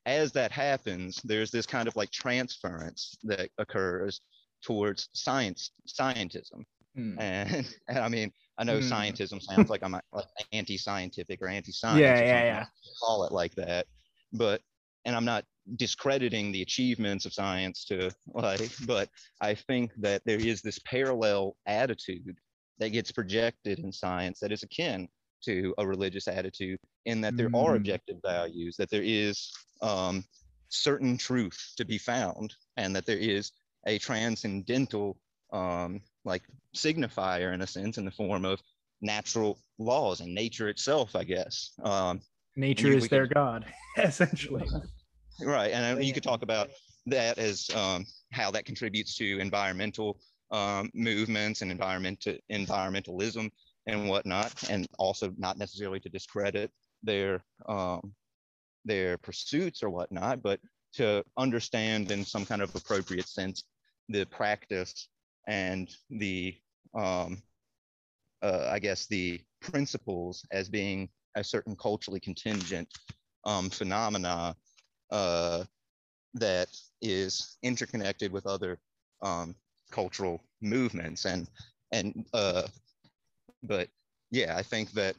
[0.09, 4.21] as that happens, there's this kind of like transference that occurs
[4.62, 6.64] towards science, scientism.
[6.99, 7.16] Mm.
[7.18, 8.90] And, and I mean, I know mm.
[8.90, 12.01] scientism sounds like I'm like anti-scientific or anti-science.
[12.01, 12.64] Yeah, yeah, yeah.
[13.01, 13.87] Call it like that,
[14.33, 14.61] but
[15.05, 15.44] and I'm not
[15.77, 19.09] discrediting the achievements of science to like, but
[19.40, 22.37] I think that there is this parallel attitude
[22.79, 25.09] that gets projected in science that is akin
[25.44, 27.64] to a religious attitude in that there mm.
[27.64, 30.24] are objective values, that there is um,
[30.68, 33.53] certain truth to be found, and that there is
[33.87, 35.18] a transcendental
[35.53, 36.42] um, like
[36.77, 38.61] signifier in a sense in the form of
[39.01, 41.70] natural laws and nature itself, I guess.
[41.83, 42.20] Um,
[42.57, 43.66] nature is their god,
[43.98, 44.66] essentially.
[45.40, 46.70] Right, and you could talk about
[47.07, 50.18] that as um, how that contributes to environmental
[50.51, 53.51] um, movements and environment environmentalism
[53.88, 56.70] and whatnot, and also not necessarily to discredit
[57.03, 58.12] their um,
[58.85, 60.61] their pursuits or whatnot, but
[60.94, 63.64] to understand in some kind of appropriate sense
[64.09, 65.09] the practice
[65.46, 66.55] and the
[66.94, 67.42] um,
[68.42, 72.88] uh, I guess the principles as being a certain culturally contingent
[73.44, 74.55] um, phenomena
[75.11, 75.64] uh,
[76.35, 76.68] that
[77.03, 78.79] is interconnected with other
[79.22, 79.55] um,
[79.90, 81.48] cultural movements and
[81.92, 82.62] and uh,
[83.62, 83.88] but
[84.31, 85.16] yeah, I think that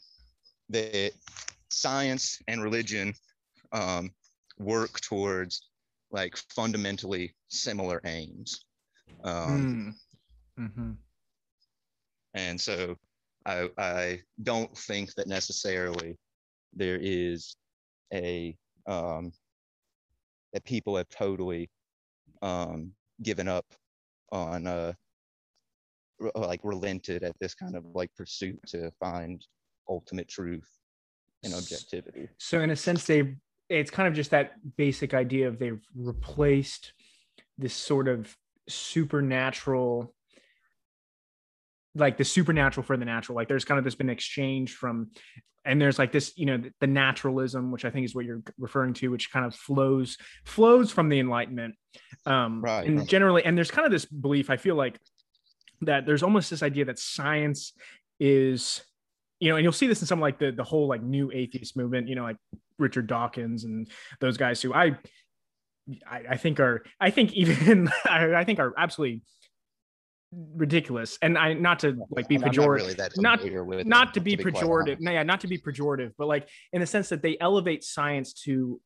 [0.69, 1.11] that
[1.69, 3.13] science and religion
[3.71, 4.11] um,
[4.57, 5.69] work towards
[6.11, 8.65] like fundamentally similar aims.
[9.23, 9.95] Um,
[10.57, 10.71] Mm.
[10.71, 10.97] Mhm.
[12.33, 12.95] and so
[13.45, 16.17] I, I don't think that necessarily
[16.73, 17.55] there is
[18.13, 19.31] a um,
[20.53, 21.69] that people have totally
[22.41, 23.65] um, given up
[24.31, 24.93] on uh,
[26.35, 29.45] like relented at this kind of like pursuit to find
[29.87, 30.69] ultimate truth
[31.43, 32.27] and objectivity.
[32.37, 33.35] So in a sense, they
[33.69, 36.93] it's kind of just that basic idea of they've replaced
[37.57, 38.35] this sort of
[38.67, 40.13] supernatural
[41.95, 45.09] like the supernatural for the natural like there's kind of this been exchange from
[45.65, 48.93] and there's like this you know the naturalism which i think is what you're referring
[48.93, 51.75] to which kind of flows flows from the enlightenment
[52.25, 53.07] um Right, and right.
[53.07, 54.99] generally and there's kind of this belief i feel like
[55.81, 57.73] that there's almost this idea that science
[58.19, 58.81] is
[59.39, 61.77] you know and you'll see this in some like the the whole like new atheist
[61.77, 62.37] movement you know like
[62.77, 63.87] richard dawkins and
[64.19, 64.97] those guys who i
[66.09, 69.21] i, I think are i think even I, I think are absolutely
[70.31, 71.17] ridiculous.
[71.23, 74.53] And i not to like be I'm not pejorative really not- not to be quite
[74.53, 77.83] pejorative no yeah not to be pejorative but like in the sense that they elevate
[77.83, 78.79] science to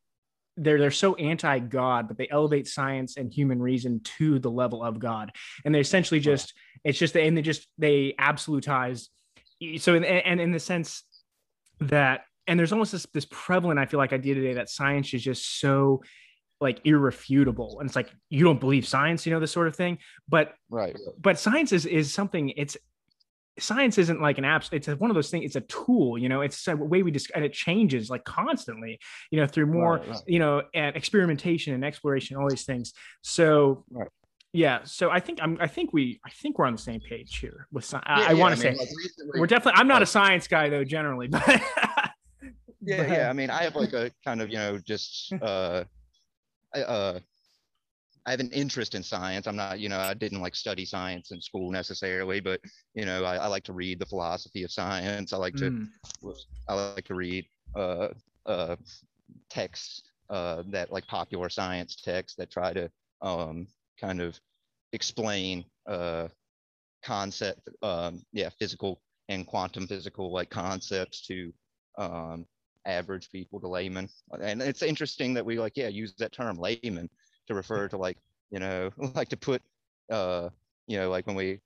[0.56, 5.00] they're they're so anti-god but they elevate science and human reason to the level of
[5.00, 5.32] god.
[5.66, 9.08] And they essentially just it's just and they just they absolutize
[9.78, 11.04] so in, and in the sense
[11.80, 15.24] that and there's almost this this prevalent i feel like idea today that science is
[15.24, 16.02] just so
[16.62, 19.98] like irrefutable and it's like you don't believe science you know this sort of thing
[20.28, 20.96] but Right.
[21.20, 22.78] but science is is something it's
[23.60, 26.28] science isn't like an app it's a, one of those things it's a tool you
[26.28, 29.98] know it's a way we just and it changes like constantly you know through more
[29.98, 30.22] Right, right.
[30.26, 34.08] you know and experimentation and exploration all these things so Right.
[34.54, 37.38] Yeah so i think i'm i think we i think we're on the same page
[37.38, 39.88] here with science Yeah, i, yeah, want to mean, say like, recently- we're definitely i'm
[39.88, 41.42] not a science guy though generally but
[42.82, 45.84] yeah but- yeah i mean i have like a kind of you know just uh
[46.76, 47.20] I, uh
[48.26, 49.48] i have an interest in science.
[49.48, 52.62] I'm not you know i didn't like study science in school necessarily but
[52.94, 55.34] you know i, I like to read the philosophy of science.
[55.34, 55.88] I like to Mm,
[56.70, 58.10] i like to read uh
[58.46, 58.76] uh
[59.50, 62.90] texts uh that like popular science texts that try to
[63.22, 63.68] um
[64.00, 64.40] kind of
[64.94, 66.28] explain uh
[67.04, 71.52] concept um yeah physical and quantum physical like concepts to
[71.98, 72.46] um
[72.86, 74.10] average people to laymen
[74.42, 77.10] and it's interesting that we like yeah use that term layman
[77.48, 78.18] to refer to like
[78.52, 79.62] you know like to put
[80.12, 80.50] uh
[80.88, 81.60] you know like when we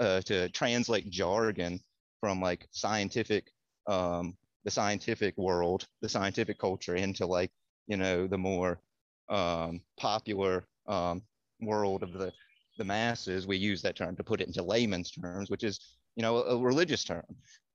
[0.00, 1.80] uh to translate jargon
[2.20, 3.50] from like scientific
[3.86, 7.50] um the scientific world the scientific culture into like
[7.86, 8.80] you know the more
[9.28, 11.22] um popular um
[11.60, 12.32] world of the
[12.78, 15.80] the masses we use that term to put it into layman's terms which is
[16.16, 17.24] you know a, a religious term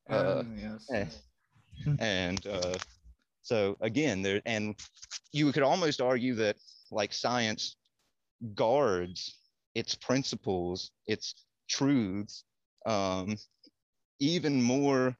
[0.09, 1.05] uh, oh, yes, eh,
[1.85, 1.97] yes.
[1.99, 2.77] and uh,
[3.41, 4.75] so again there and
[5.31, 6.55] you could almost argue that
[6.91, 7.75] like science
[8.55, 9.35] guards
[9.75, 11.33] its principles its
[11.69, 12.45] truths
[12.85, 13.35] um,
[14.19, 15.15] even more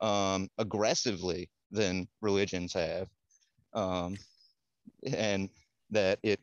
[0.00, 3.08] um, aggressively than religions have
[3.74, 4.16] um,
[5.14, 5.48] and
[5.90, 6.40] that it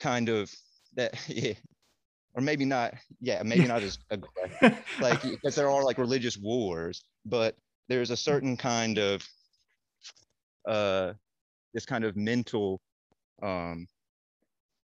[0.00, 0.52] kind of
[0.94, 1.54] that yeah,
[2.34, 4.84] or maybe not yeah maybe not as aggressive.
[5.00, 7.56] Like because there are like religious wars but
[7.88, 9.26] there's a certain kind of
[10.66, 11.12] uh
[11.72, 12.80] this kind of mental
[13.42, 13.86] um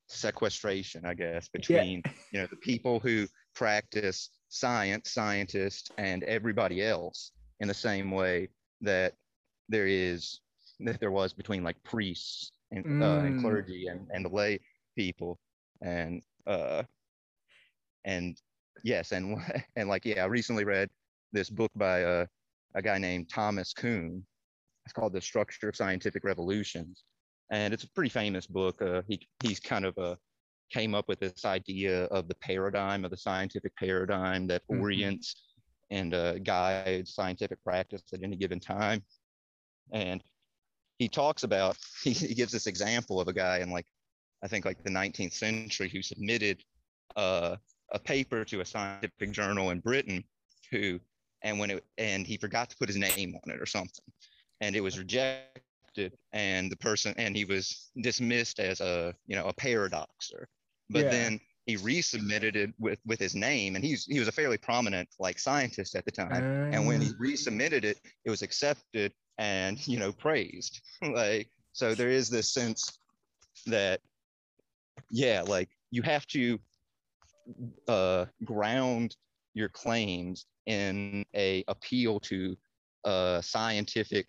[0.09, 7.33] sequestration i guess between you know the people who practice science scientists and everybody else
[7.61, 8.49] in the same way
[8.81, 9.15] that
[9.69, 10.41] there is
[10.81, 13.41] that there was between like priests and, uh, and Mm.
[13.43, 14.61] clergy and, and the lay
[14.99, 15.39] people
[15.81, 16.83] and uh
[18.05, 18.37] and
[18.83, 19.39] yes and
[19.77, 20.89] and like yeah i recently read
[21.33, 22.27] this book by uh,
[22.75, 24.25] a guy named thomas kuhn.
[24.85, 27.05] It's called the structure of scientific revolutions.
[27.51, 28.81] And it's a pretty famous book.
[28.81, 30.17] Uh, he he's kind of uh,
[30.71, 34.81] came up with this idea of the paradigm of the scientific paradigm that Mhm.
[34.81, 35.29] orients
[35.91, 39.01] and uh, guides scientific practice at any given time.
[39.93, 40.23] And
[40.99, 43.87] he talks about he, he gives this example of a guy in like
[44.43, 46.63] i think like the 19th century who submitted
[47.17, 47.57] uh,
[47.93, 50.23] a paper to a scientific journal in britain
[50.71, 50.99] who
[51.43, 54.05] and when it and he forgot to put his name on it or something
[54.61, 59.47] and it was rejected and the person and he was dismissed as a you know
[59.47, 60.49] a paradoxer
[60.91, 61.11] but Yeah.
[61.11, 65.09] then he resubmitted it with with his name and he's he was a fairly prominent
[65.19, 66.31] like scientist at the time
[66.73, 67.23] and when he Ah.
[67.23, 70.81] resubmitted it it was accepted and you know praised
[71.15, 72.99] like so there is this sense
[73.67, 74.01] that
[75.11, 76.59] yeah like you have to
[77.89, 79.17] uh ground
[79.55, 82.57] your claims in a appeal to
[83.05, 84.27] uh scientific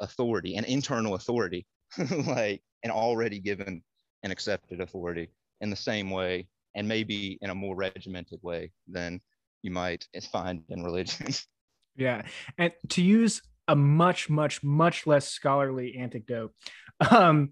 [0.00, 1.66] authority, an internal authority,
[2.26, 3.82] like an already given
[4.22, 5.28] and accepted authority
[5.60, 9.20] in the same way, and maybe in a more regimented way than
[9.62, 11.28] you might find in religion.
[11.96, 12.22] Yeah.
[12.58, 16.52] And to use a much, much, much less scholarly anecdote,
[17.08, 17.50] um,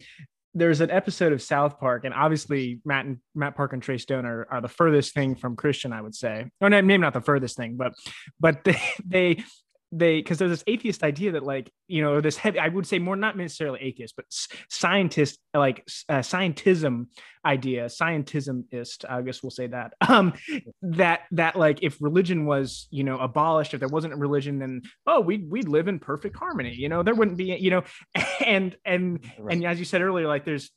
[0.55, 4.27] there's an episode of South Park, and obviously Matt and Matt Park and Trey Stone
[4.27, 6.51] are, are the furthest thing from Christian, I would say.
[6.61, 7.95] Oh, or maybe not the furthest thing, but
[8.39, 9.45] but they they
[9.93, 12.99] they because there's this atheist idea that like you know this heavy i would say
[12.99, 14.25] more not necessarily atheist but
[14.71, 17.07] scientist like uh, scientism
[17.45, 20.33] idea scientismist i guess we'll say that um
[20.81, 24.81] that that like if religion was you know abolished if there wasn't a religion then
[25.07, 27.83] oh we'd we'd live in perfect harmony you know there wouldn't be you know
[28.47, 29.55] and and right.
[29.55, 30.71] and as you said earlier like there's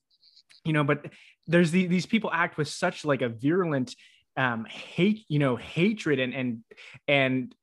[0.65, 1.05] you know but
[1.47, 3.95] there's the, these people act with such like a virulent
[4.35, 6.63] um hate you know hatred and and
[7.07, 7.55] and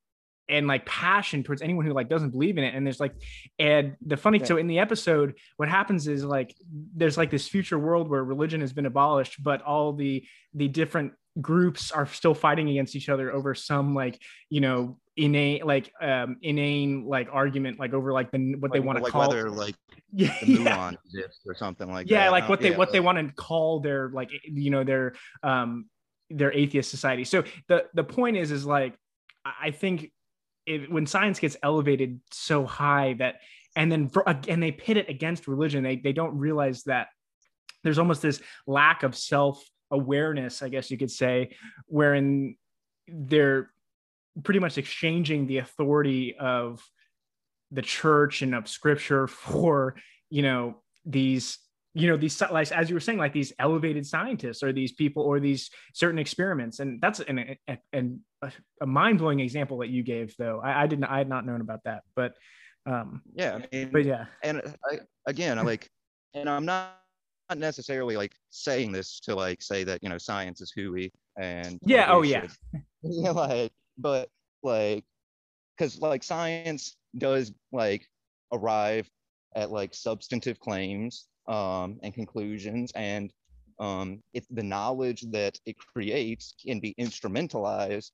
[0.53, 3.15] and like passion towards anyone who like doesn't believe in it and there's like
[3.59, 4.45] and the funny yeah.
[4.45, 6.55] so in the episode what happens is like
[6.95, 11.13] there's like this future world where religion has been abolished but all the the different
[11.41, 16.37] groups are still fighting against each other over some like you know inane like um
[16.43, 19.51] inane like argument like over like the what like, they want to like call whether
[19.51, 19.75] like
[20.13, 20.91] yeah, the yeah.
[20.91, 22.33] exists or something like yeah that.
[22.33, 25.87] like what they what they want to call their like you know their um
[26.29, 28.95] their atheist society so the the point is is like
[29.45, 30.11] i think
[30.89, 33.37] when science gets elevated so high that
[33.75, 37.09] and then for, and they pit it against religion they, they don't realize that
[37.83, 41.51] there's almost this lack of self awareness i guess you could say
[41.87, 42.57] wherein
[43.09, 43.71] they're
[44.43, 46.83] pretty much exchanging the authority of
[47.71, 49.97] the church and of scripture for
[50.31, 51.59] you know these
[51.95, 55.23] you know these like as you were saying like these elevated scientists or these people
[55.23, 56.81] or these certain experiments.
[56.81, 57.57] And that's an,
[57.93, 58.21] an,
[58.81, 60.61] a mind-blowing example that you gave though.
[60.65, 62.35] I, I, didn't i had not known about that but
[62.87, 64.25] um yeah I mean, but yeah.
[64.43, 65.89] and I, again I like
[66.35, 66.99] and i'm not
[67.49, 71.79] not necessarily like saying this to like say that you know science is hooey and
[71.85, 72.47] yeah oh yeah.
[73.03, 74.29] you know, like but
[74.63, 75.05] like
[75.77, 78.07] because like science does like
[78.53, 79.09] arrive
[79.55, 83.33] at like substantive claims um, and conclusions and
[83.81, 88.11] um, it, the knowledge that it creates can be instrumentalized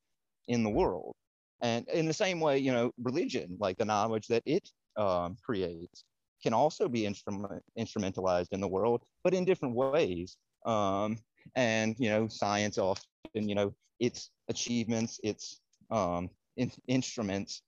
[0.47, 1.15] in the world.
[1.61, 6.05] And in the same way you know religion like the knowledge that it um, creates
[6.43, 10.37] can also be instrument, instrumentalized in the world but in different ways.
[10.65, 11.19] Um,
[11.57, 15.61] and you know science often you know its achievements its
[15.91, 17.63] um, in, instruments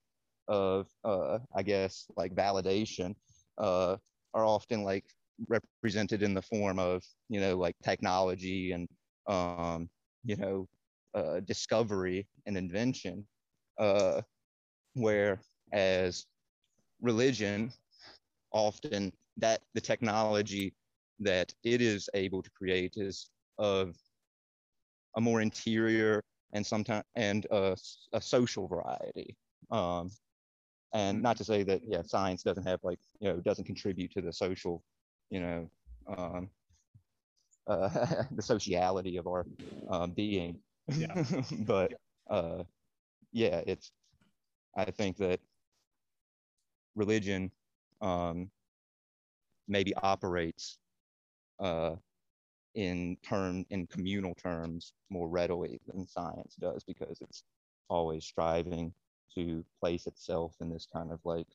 [0.47, 3.15] of uh, i guess like validation
[3.57, 3.95] uh,
[4.33, 5.05] are often like
[5.47, 8.87] represented in the form of you know like technology and
[9.27, 9.89] um,
[10.23, 10.67] you know
[11.13, 13.25] uh, discovery and invention
[13.79, 14.21] uh,
[14.93, 16.25] whereas
[17.01, 17.71] religion
[18.51, 20.73] often that the technology
[21.19, 23.95] that it is able to create is of
[25.15, 26.23] a more interior
[26.53, 27.75] and sometimes and a,
[28.13, 29.35] a social variety
[29.71, 30.09] um,
[30.93, 34.21] and not to say that yeah science doesn't have like you know doesn't contribute to
[34.21, 34.83] the social
[35.31, 35.71] you know,
[36.07, 36.49] um,
[37.67, 37.89] uh,
[38.31, 39.47] the sociality of our
[39.89, 40.59] uh, being.
[40.95, 41.23] Yeah.
[41.61, 41.93] but
[42.29, 42.63] uh,
[43.31, 43.91] yeah, it's,
[44.75, 45.39] I think that
[46.95, 47.51] religion
[48.01, 48.51] um,
[49.67, 50.79] maybe operates
[51.59, 51.95] uh,
[52.75, 57.43] in term in communal terms more readily than science does because it's
[57.89, 58.93] always striving
[59.35, 61.47] to place itself in this kind of like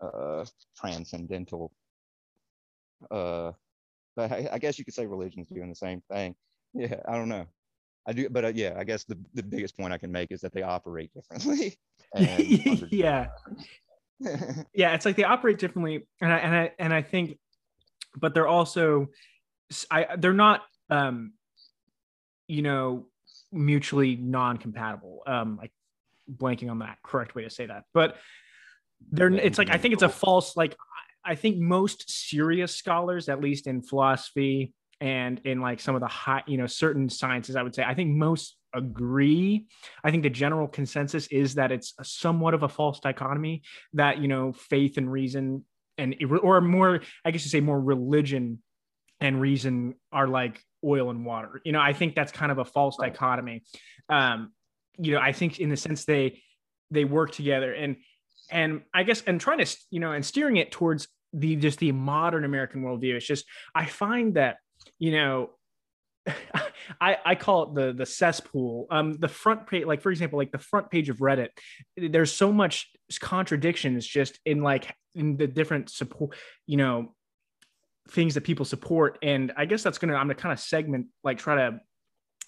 [0.00, 0.44] uh,
[0.76, 1.72] transcendental
[3.10, 3.52] uh,
[4.16, 6.34] but I, I, guess you could say religion's doing the same thing.
[6.72, 7.46] Yeah, I don't know.
[8.06, 10.40] I do, but uh, yeah, I guess the, the biggest point I can make is
[10.42, 11.78] that they operate differently.
[12.90, 13.28] yeah,
[14.74, 17.38] yeah, it's like they operate differently, and I and I and I think,
[18.16, 19.08] but they're also,
[19.90, 21.32] I they're not, um,
[22.46, 23.06] you know,
[23.52, 25.22] mutually non-compatible.
[25.26, 25.72] Um, like
[26.30, 28.16] blanking on that correct way to say that, but
[29.10, 30.76] they're it's like I think it's a false like
[31.24, 36.06] I think most serious scholars, at least in philosophy and in like some of the
[36.06, 39.66] high, you know, certain sciences, I would say, I think most agree.
[40.02, 43.62] I think the general consensus is that it's somewhat of a false dichotomy
[43.94, 45.64] that, you know, faith and reason
[45.96, 48.60] and, or more, I guess you say more religion
[49.20, 51.60] and reason are like oil and water.
[51.64, 53.62] You know, I think that's kind of a false dichotomy.
[54.08, 54.52] Um,
[54.98, 56.42] you know, I think in the sense they,
[56.90, 57.96] they work together and,
[58.50, 61.92] and I guess and trying to you know and steering it towards the just the
[61.92, 63.14] modern American worldview.
[63.14, 64.56] It's just I find that
[64.98, 65.50] you know
[67.00, 68.86] I, I call it the the cesspool.
[68.90, 71.48] Um, the front page, like for example, like the front page of Reddit,
[71.96, 77.14] there's so much contradictions just in like in the different support, you know,
[78.10, 79.18] things that people support.
[79.22, 81.80] And I guess that's gonna I'm gonna kind of segment, like try to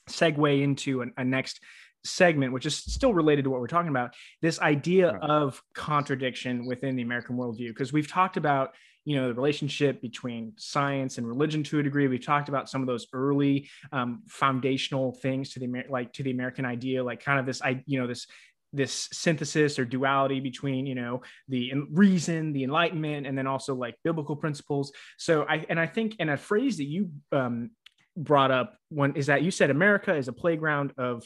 [0.09, 1.61] segue into a, a next
[2.07, 4.15] segment, which is still related to what we're talking about.
[4.43, 9.35] This idea of contradiction within the American worldview, because we've talked about you know the
[9.35, 12.09] relationship between science and religion to a degree.
[12.09, 16.33] We've talked about some of those early um, foundational things to the like to the
[16.33, 18.27] american idea like kind of this i you know this
[18.73, 23.97] this synthesis or duality between you know the reason the enlightenment and then also like
[24.05, 24.93] biblical principles.
[25.19, 27.71] So i and i think and a phrase that you um,
[28.17, 31.23] brought up one is that you said america is a playground of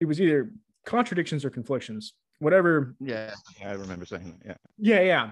[0.00, 0.52] it was either
[0.86, 2.96] contradictions or conflictions whatever.
[3.00, 4.96] Yeah, yeah i remember saying that yeah.
[4.96, 5.30] Yeah yeah.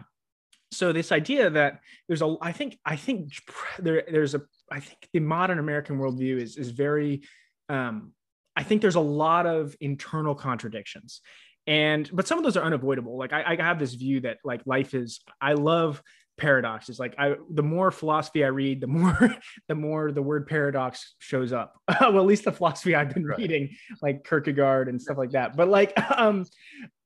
[0.71, 3.33] So this idea that there's a i think i think
[3.79, 7.23] there there's a i think the modern american worldview is is very
[7.71, 8.13] um
[8.55, 11.21] i think there's a lot of internal contradictions.
[11.67, 13.19] And but some of those are unavoidable.
[13.19, 16.03] Like I, I have this view that like life is i love
[16.39, 19.37] paradoxes like i the more philosophy i read the more
[19.69, 21.75] the more the word paradox shows up.
[22.01, 23.39] Well at least the philosophy i've been right.
[23.39, 25.57] reading like kierkegaard and stuff like that.
[25.57, 26.47] But like um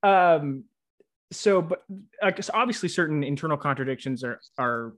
[0.02, 0.64] um
[1.32, 1.82] so but
[2.24, 4.94] because obviously certain internal contradictions are are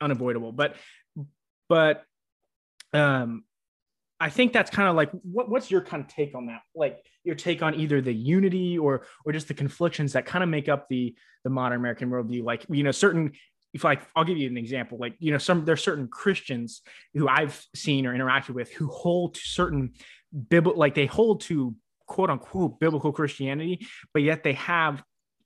[0.00, 0.76] unavoidable but
[1.68, 2.04] but
[2.92, 3.44] um
[4.20, 6.62] i think that's kind of like what, what's your kind of take on that?
[6.74, 10.50] Like your take on either the unity or or just the conflictions that kind of
[10.50, 11.14] make up the
[11.44, 12.42] the modern american worldview?
[12.44, 13.32] Like you know certain
[13.76, 16.82] if like I'll give you an example, like you know, some there's certain Christians
[17.14, 19.92] who I've seen or interacted with who hold to certain
[20.48, 25.02] biblical, like they hold to quote unquote biblical Christianity, but yet they have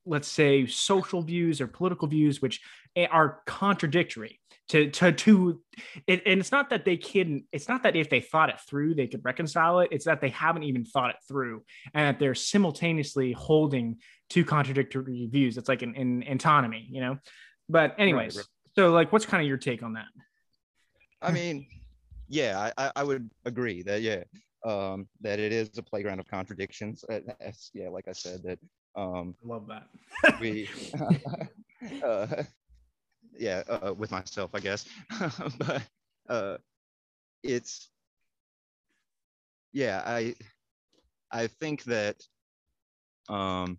[0.07, 2.61] let's say social views or political views which
[3.11, 5.61] are contradictory to to to
[6.07, 8.95] it, and it's not that they can it's not that if they thought it through
[8.95, 11.63] they could reconcile it it's that they haven't even thought it through
[11.93, 13.99] and that they're simultaneously holding
[14.31, 15.59] two contradictory views.
[15.59, 16.23] It's like an, an
[16.89, 17.19] you know
[17.71, 18.47] but anyways right, right.
[18.77, 20.07] so like what's kind of your take on that
[21.23, 21.67] i mean
[22.29, 24.23] yeah i i would agree that yeah
[24.67, 27.05] um that it is a playground of contradictions
[27.41, 28.59] as, yeah like i said that
[28.97, 30.41] um, I Love that.
[30.41, 30.69] we,
[32.05, 32.43] uh,
[33.39, 34.87] yeah, uh, with myself, I guess.
[35.59, 35.83] but
[36.29, 36.57] uh,
[37.43, 37.91] it's,
[39.73, 40.35] yeah, I,
[41.31, 42.17] I think that
[43.29, 43.79] um,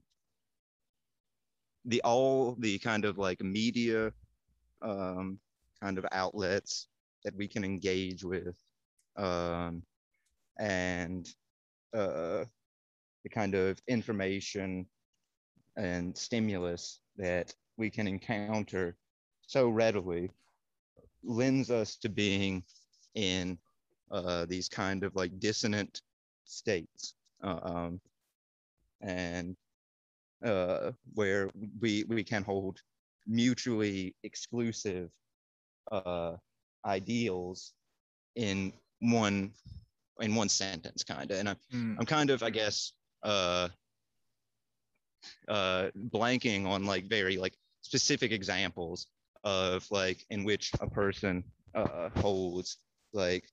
[1.86, 4.12] the all the kind of like media
[4.82, 5.40] um,
[5.82, 6.88] kind of outlets
[7.24, 8.58] that we can engage with
[9.18, 9.84] um,
[10.60, 11.28] and
[11.94, 12.44] uh,
[13.24, 14.86] the kind of information
[15.78, 18.96] and stimulus that we can encounter
[19.48, 20.30] so readily
[21.24, 22.64] lends us to being
[23.16, 23.58] in
[24.12, 26.02] uh, these kind of like dissonant
[26.46, 27.14] states
[27.44, 28.02] uh, um,
[29.02, 29.56] and
[30.46, 32.80] uh, where we we can hold
[33.28, 35.10] mutually exclusive
[35.92, 36.34] uh,
[36.86, 37.74] ideals
[38.36, 39.52] in one
[40.20, 41.96] in one sentence kind of and I'm, mm.
[42.00, 43.68] I'm kind of i guess uh,
[45.48, 49.08] uh, blanking on like very like specific examples
[49.44, 51.44] of like in which a person
[51.76, 52.78] uh, holds
[53.14, 53.46] like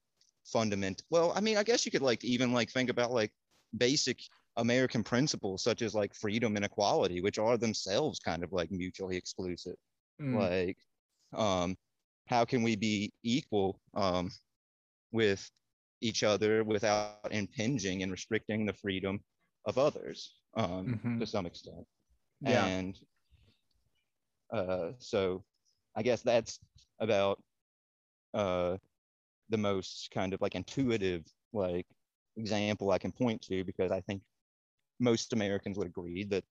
[0.44, 1.04] fundamental.
[1.10, 3.32] Well, I mean, I guess you could like even like think about like
[3.76, 4.20] basic
[4.58, 9.16] American principles such as like freedom and equality, which are themselves kind of like mutually
[9.16, 9.76] exclusive.
[10.20, 10.38] Mm.
[10.38, 10.76] Like,
[11.34, 11.76] um,
[12.26, 14.30] how can we be equal um,
[15.12, 15.50] with
[16.00, 19.20] each other without impinging and restricting the freedom
[19.64, 20.38] of others?
[20.58, 21.18] um, mm-hmm.
[21.20, 21.86] to some extent.
[22.40, 22.64] Yeah.
[22.66, 22.98] And
[24.52, 25.44] uh, so
[25.96, 26.58] I guess that's
[27.00, 27.40] about
[28.34, 28.76] uh,
[29.48, 31.86] the most kind of like intuitive like
[32.36, 34.22] example I can point to because I think
[35.00, 36.44] most Americans would agree that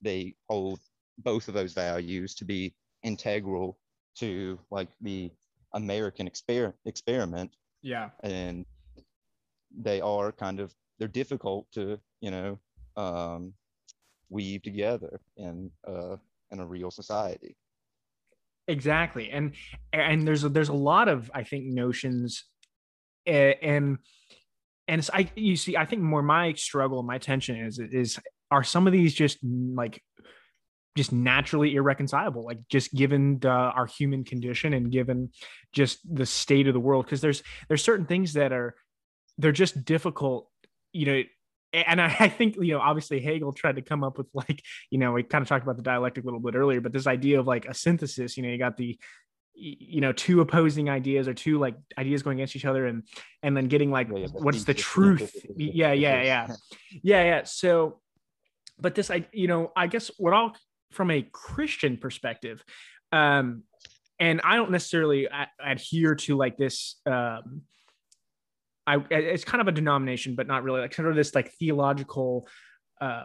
[0.00, 0.80] they hold
[1.18, 3.78] both of those values to be integral
[4.16, 5.30] to like the
[5.74, 7.50] American exper- experiment.
[7.82, 8.10] Yeah.
[8.22, 8.64] And
[9.76, 12.58] they are kind of they're difficult to, you know,
[12.96, 13.52] um,
[14.28, 16.16] weave together in uh,
[16.50, 17.56] in a real society.
[18.66, 19.52] Exactly, and
[19.92, 22.44] and there's a, there's a lot of I think notions,
[23.26, 23.98] and
[24.88, 28.18] and I you see I think more my struggle my tension is is
[28.50, 30.02] are some of these just like
[30.96, 35.30] just naturally irreconcilable like just given the, our human condition and given
[35.72, 37.04] just the state of the world?
[37.04, 38.74] Because there's there's certain things that are
[39.36, 40.48] they're just difficult
[40.92, 41.22] you know
[41.72, 44.98] and I, I, think you know obviously hegel tried to come up with like you
[44.98, 47.38] know we kind of talked about the dialectic a little bit earlier but this idea
[47.38, 48.98] of like a synthesis you know you got the
[49.58, 53.02] you know two opposing ideas or two like ideas going against each other and
[53.42, 55.34] and then getting like yeah, yeah, what's the truth?
[55.56, 56.46] yeah yeah yeah.
[57.02, 58.00] Yeah yeah so
[58.78, 60.54] but this i you know i guess what i'll
[60.92, 62.64] from a christian perspective
[63.12, 63.64] um
[64.20, 65.28] and i don't necessarily
[65.60, 67.62] adhere to like this um
[68.86, 72.48] I, it's kind of a denomination, but not really like kind of this like theological
[73.02, 73.24] uh,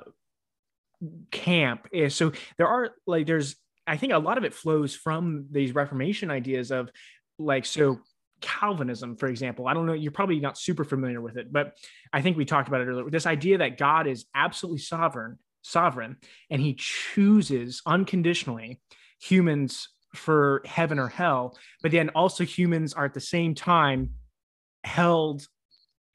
[1.32, 1.88] camp.
[2.10, 3.56] So there are like there's
[3.86, 6.90] I think a lot of it flows from these Reformation ideas of
[7.38, 8.00] like, so
[8.42, 11.78] Calvinism, for example, I don't know, you're probably not super familiar with it, but
[12.12, 13.10] I think we talked about it earlier.
[13.10, 16.18] This idea that God is absolutely sovereign, sovereign,
[16.50, 18.82] and he chooses unconditionally
[19.22, 24.12] humans for heaven or hell, but then also humans are at the same time
[24.84, 25.48] held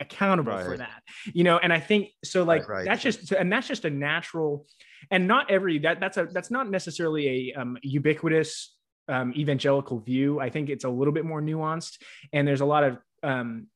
[0.00, 0.64] accountable right.
[0.64, 1.02] for that
[1.34, 2.84] you know and i think so like right, right.
[2.84, 4.64] that's just and that's just a natural
[5.10, 8.74] and not every that that's a that's not necessarily a um, ubiquitous
[9.08, 10.38] um, evangelical view.
[10.40, 11.98] I think it's a little bit more nuanced.
[12.32, 13.68] And there's a lot of um,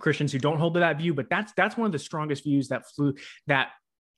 [0.00, 2.68] christians who don't hold to that view but that's that's one of the strongest views
[2.68, 3.14] that flew
[3.46, 3.68] that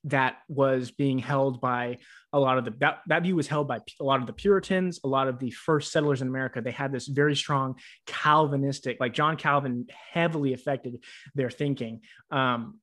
[0.05, 1.99] that was being held by
[2.33, 4.99] a lot of the that, that view was held by a lot of the puritans
[5.05, 6.61] a lot of the first settlers in america.
[6.61, 7.77] They had this very strong
[8.07, 11.03] calvinistic like john calvin heavily affected
[11.35, 12.01] their thinking.
[12.31, 12.79] Um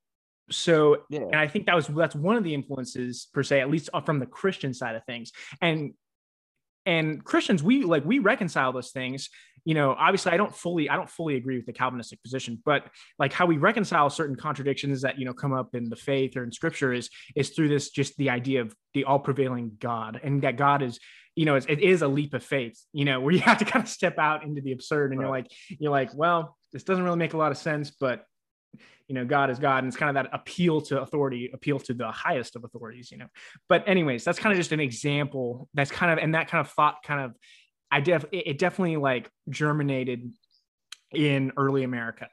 [0.52, 1.22] so yeah.
[1.22, 4.02] and i think that was that's one of the influences per se at least uh,
[4.02, 5.32] from the christian side of things
[5.62, 5.94] and
[6.86, 9.30] and christians we like we reconcile those things
[9.66, 12.86] you know obviously i don't fully i don't fully agree with the calvinistic position but
[13.18, 16.44] like how we reconcile certain contradictions that you know come up in the faith or
[16.44, 20.42] in scripture is is through this just the idea of the all prevailing god and
[20.42, 21.00] that god is
[21.36, 23.84] you know it is a leap of faith you know where you have to kind
[23.84, 25.26] of step out into the absurd and right.
[25.26, 25.48] you're like
[25.80, 28.26] you're like well this doesn't really make a lot of sense but
[29.08, 31.94] you know god is god and it's kind of that appeal to authority appeal to
[31.94, 33.28] the highest of authorities you know
[33.68, 36.72] but anyways that's kind of just an example that's kind of and that kind of
[36.72, 37.36] thought kind of
[37.92, 40.32] i def it definitely like germinated
[41.12, 42.28] in early america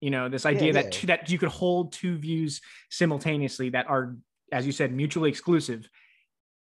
[0.00, 0.82] you know this idea yeah, yeah.
[0.82, 2.60] that that you could hold two views
[2.90, 4.16] simultaneously that are
[4.52, 5.88] as you said mutually exclusive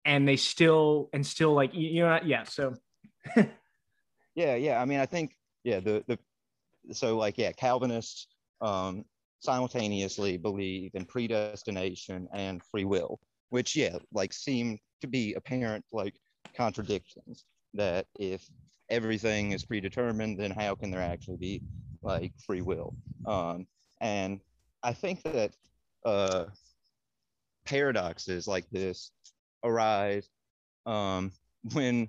[0.04, 2.74] and they still and still like you know yeah so
[4.34, 6.18] yeah yeah i mean i think yeah the the
[6.92, 8.26] so like yeah calvinists
[8.60, 9.04] um
[9.40, 16.14] simultaneously believe in predestination and free will, which, yeah, like seem to be apparent like
[16.56, 17.44] contradictions.
[17.74, 18.46] That if
[18.88, 21.62] everything is predetermined, then how can there actually be
[22.02, 22.94] like free will?
[23.26, 23.66] Um,
[24.00, 24.40] and
[24.82, 25.52] I think that
[26.04, 26.46] uh,
[27.64, 29.10] paradoxes like this
[29.64, 30.28] arise
[30.86, 31.32] um,
[31.72, 32.08] when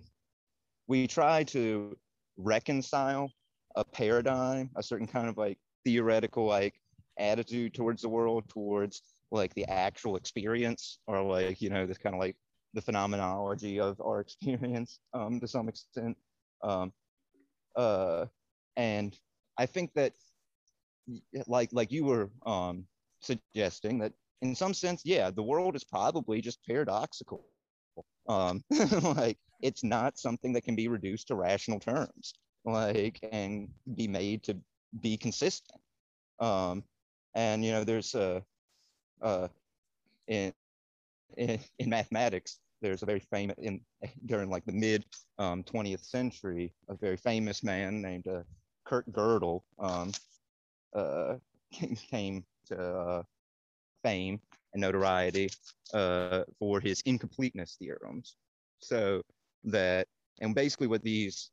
[0.87, 1.97] we try to
[2.37, 3.31] reconcile
[3.75, 6.73] a paradigm, a certain kind of like theoretical like
[7.17, 12.15] attitude towards the world, towards like the actual experience, or like, you know, this kind
[12.15, 12.35] of like
[12.73, 16.17] the phenomenology of our experience um, to some extent.
[16.63, 16.91] Um,
[17.75, 18.25] uh,
[18.77, 19.17] and
[19.57, 20.13] I think that,
[21.47, 22.85] like, like you were um,
[23.21, 27.45] suggesting, that in some sense, yeah, the world is probably just paradoxical.
[28.27, 28.63] Um,
[29.01, 32.33] like, it's not something that can be reduced to rational terms,
[32.65, 34.57] like, and be made to
[35.01, 35.79] be consistent.
[36.39, 36.83] Um,
[37.33, 38.43] and you know, there's a
[39.21, 39.47] uh,
[40.27, 40.53] in,
[41.37, 43.81] in in mathematics, there's a very famous in
[44.25, 45.05] during like the mid
[45.37, 48.43] um, 20th century, a very famous man named uh,
[48.85, 50.11] Kurt Gödel um,
[50.93, 51.35] uh,
[52.11, 53.23] came to uh,
[54.03, 54.39] fame
[54.73, 55.49] and notoriety
[55.93, 58.35] uh, for his incompleteness theorems.
[58.79, 59.21] So
[59.63, 60.07] that,
[60.41, 61.49] and basically what these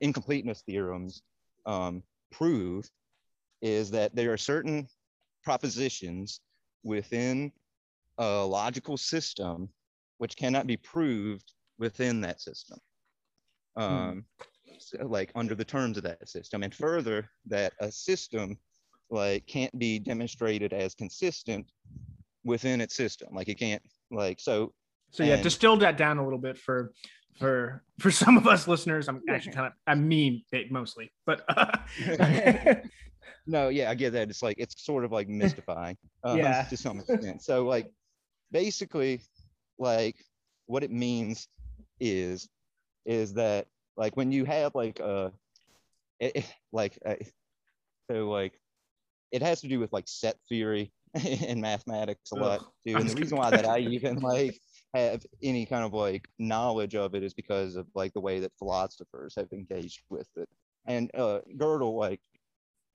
[0.00, 1.22] incompleteness theorems
[1.66, 2.88] um, prove
[3.62, 4.86] is that there are certain
[5.42, 6.40] propositions
[6.84, 7.52] within
[8.18, 9.68] a logical system
[10.18, 12.78] which cannot be proved within that system
[13.76, 13.82] hmm.
[13.82, 14.24] um,
[14.78, 18.56] so, like under the terms of that system and further that a system
[19.10, 21.66] like can't be demonstrated as consistent
[22.44, 24.72] within its system like it can't like so
[25.10, 26.92] so yeah and, distilled that down a little bit for
[27.38, 31.72] for for some of us listeners i'm actually kind of i mean mostly but uh,
[33.48, 34.28] no, yeah, I get that.
[34.28, 37.42] It's like it's sort of like mystifying, uh, yeah, to some extent.
[37.42, 37.90] So like,
[38.52, 39.22] basically,
[39.78, 40.16] like
[40.66, 41.48] what it means
[41.98, 42.48] is
[43.06, 43.66] is that
[43.96, 45.32] like when you have like a
[46.20, 47.16] it, like a,
[48.10, 48.52] so like
[49.32, 50.92] it has to do with like set theory
[51.24, 52.96] in mathematics a lot too.
[52.96, 54.60] And the reason why that I even like
[54.94, 58.52] have any kind of like knowledge of it is because of like the way that
[58.58, 60.48] philosophers have engaged with it.
[60.86, 62.20] And uh, Gödel like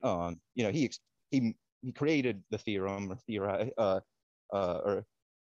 [0.02, 0.90] um, you know, he
[1.30, 4.00] he he created the theorem or theory, uh,
[4.52, 5.06] uh, or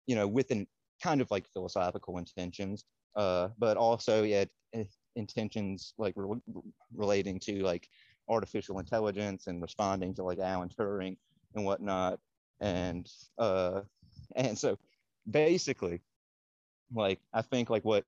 [0.07, 0.67] you know, with an
[1.03, 2.85] kind of like philosophical intentions,
[3.17, 4.45] uh, but also yeah,
[5.17, 6.41] intentions like re-
[6.95, 7.89] relating to like
[8.29, 11.17] artificial intelligence and responding to like Alan Turing
[11.55, 12.21] and whatnot.
[12.61, 13.83] And uh,
[14.37, 14.79] and so
[15.31, 16.01] basically,
[16.95, 18.05] like I think like what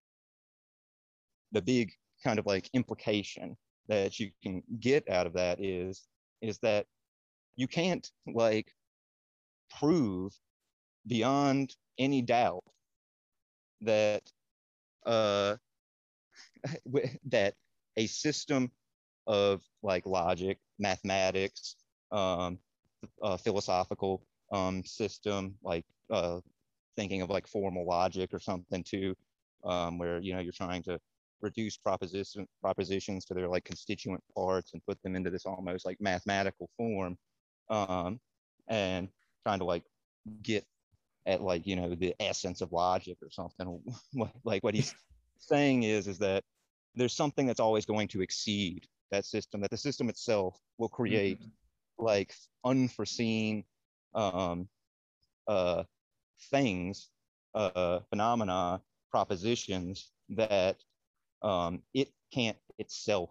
[1.53, 1.93] the big
[2.25, 3.57] kind of like implication
[3.89, 6.07] that you can get out of that is
[6.43, 6.87] is that
[7.57, 8.73] you can't like
[9.79, 10.33] prove
[11.07, 12.65] beyond any doubt
[13.81, 14.23] that
[15.07, 15.57] uh
[17.27, 17.55] that
[17.97, 18.71] a system
[19.27, 21.77] of like logic mathematics
[22.13, 22.59] um
[23.39, 24.23] philosophical
[24.53, 26.41] um system like uh
[26.99, 29.15] thinking of like formal logic or something too
[29.65, 30.99] um where you know you're trying to
[31.41, 35.97] reduce proposition propositions to their like constituent parts and put them into this almost like
[36.01, 37.17] mathematical form
[37.71, 38.19] um,
[38.69, 39.09] and
[39.45, 39.85] trying to like
[40.43, 40.65] get
[41.27, 43.81] at like you know the essence of logic or something
[44.45, 44.95] like what he's
[45.39, 46.43] saying is is that
[46.95, 51.41] there's something that's always going to exceed that system that the system itself will create
[51.41, 52.05] mm-hmm.
[52.05, 52.35] like
[52.65, 53.63] unforeseen
[54.15, 54.69] um
[55.47, 55.83] uh
[56.51, 57.11] things
[57.55, 58.81] uh phenomena
[59.11, 60.77] propositions that
[61.43, 63.31] um, it can't itself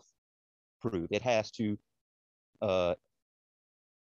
[0.82, 1.08] prove.
[1.12, 1.78] It has to
[2.62, 2.95] uh,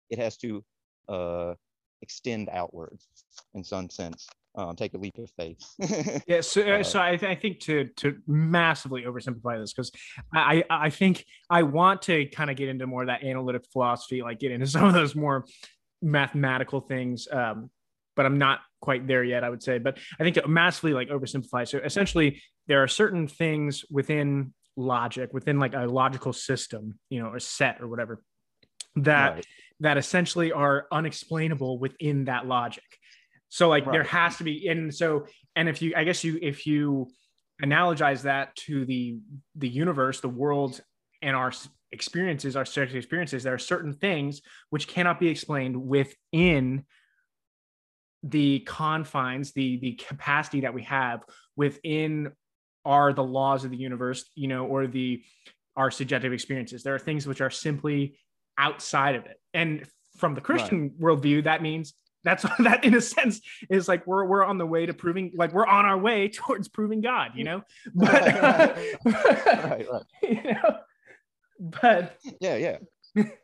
[0.09, 0.63] it has to
[1.07, 1.53] uh,
[2.01, 3.07] extend outwards
[3.53, 4.27] in some sense.
[4.55, 5.59] Um, take a leap of faith.
[6.27, 9.91] yeah, so, uh, so I, I, think to to massively oversimplify this because
[10.33, 14.21] I I think I want to kind of get into more of that analytic philosophy,
[14.23, 15.45] like get into some of those more
[16.01, 17.27] mathematical things.
[17.31, 17.69] Um,
[18.19, 19.77] but I'm not quite there yet, I would say.
[19.77, 21.65] But I think to massively like oversimplify.
[21.65, 27.33] So essentially, there are certain things within logic, within like a logical system, you know,
[27.33, 28.21] a set or whatever,
[28.97, 29.45] that right.
[29.79, 32.83] that essentially are unexplainable within that logic.
[33.47, 33.93] So like right.
[33.93, 37.07] there has to be, and so and if you, I guess you, if you
[37.63, 39.17] analogize that to the
[39.55, 40.81] the universe, the world,
[41.21, 41.53] and our
[41.93, 44.41] experiences, our subjective experiences, there are certain things
[44.71, 46.83] which cannot be explained within
[48.23, 51.23] the confines the the capacity that we have
[51.55, 52.31] within
[52.85, 55.23] are the laws of the universe you know or the
[55.75, 56.83] our subjective experiences.
[56.83, 58.17] There are things which are simply
[58.57, 59.39] outside of it.
[59.53, 59.85] And
[60.19, 60.99] from the christian right.
[60.99, 61.93] worldview that means
[62.23, 65.53] that's that in a sense is like we're we're on the way to proving like
[65.53, 67.63] we're on our way towards proving god you know?
[67.95, 70.03] But right, right.
[70.21, 70.77] you know
[71.59, 72.77] but yeah yeah.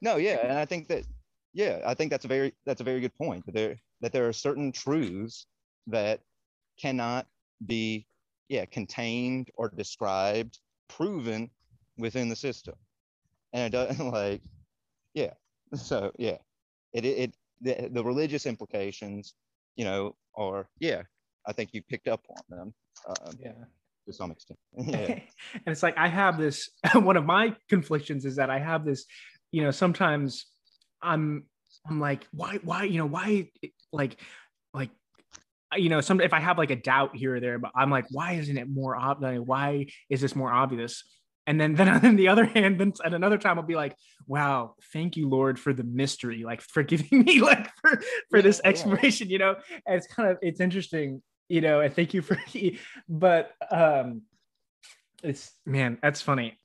[0.01, 1.03] No yeah and i think that
[1.53, 4.33] yeah i think that's a very that's a very good point there that there are
[4.33, 5.47] certain truths
[5.87, 6.19] that
[6.79, 7.25] cannot
[7.65, 8.05] be
[8.49, 11.49] yeah contained or described proven
[11.97, 12.75] within the system.
[13.51, 14.43] And it doesn't like
[15.15, 15.33] yeah.
[15.73, 16.37] So yeah.
[16.93, 19.33] It it, the, the religious implications
[19.75, 21.01] you know are yeah.
[21.47, 22.73] I think you picked up on them
[23.07, 23.53] um, yeah.
[24.05, 24.59] to some extent.
[24.77, 25.19] Yeah.
[25.53, 29.05] and it's like i have this one of my conflictions is that i have this
[29.51, 30.45] you know sometimes
[31.01, 31.45] i'm
[31.87, 33.49] i'm like why why you know why
[33.91, 34.19] like
[34.73, 34.89] like
[35.75, 38.05] you know some if i have like a doubt here or there but i'm like
[38.11, 41.03] why isn't it more obvious why is this more obvious?
[41.47, 43.95] And then then on the other hand then at another time i'll be like
[44.27, 48.61] wow thank you lord for the mystery like for giving me like for for this
[48.63, 49.55] exploration you know?
[49.85, 52.37] And it's kind of it's interesting you know and thank you for
[53.09, 54.23] but um
[55.25, 56.57] it's man that's funny.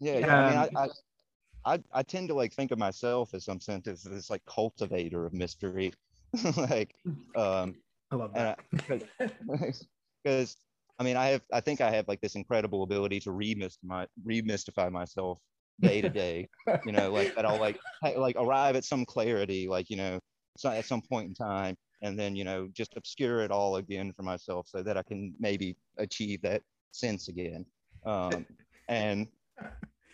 [0.00, 0.26] Yeah, yeah.
[0.26, 3.60] Um, I mean, I, I, I, I tend to like think of myself as some
[3.60, 5.92] sense as this like cultivator of mystery
[6.56, 6.94] like
[7.36, 7.74] um
[8.10, 8.58] i love that.
[10.24, 10.56] because
[10.98, 14.90] i mean i have i think i have like this incredible ability to remystify remystify
[14.90, 15.38] myself
[15.80, 16.48] day to day
[16.84, 17.78] you know like that i'll like
[18.16, 20.18] like arrive at some clarity like you know
[20.64, 24.22] at some point in time and then you know just obscure it all again for
[24.22, 26.62] myself so that i can maybe achieve that
[26.92, 27.64] sense again.
[28.04, 28.46] Um
[28.88, 29.28] and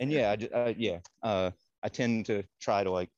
[0.01, 1.51] and yeah I, uh, yeah uh
[1.83, 3.11] i tend to try to like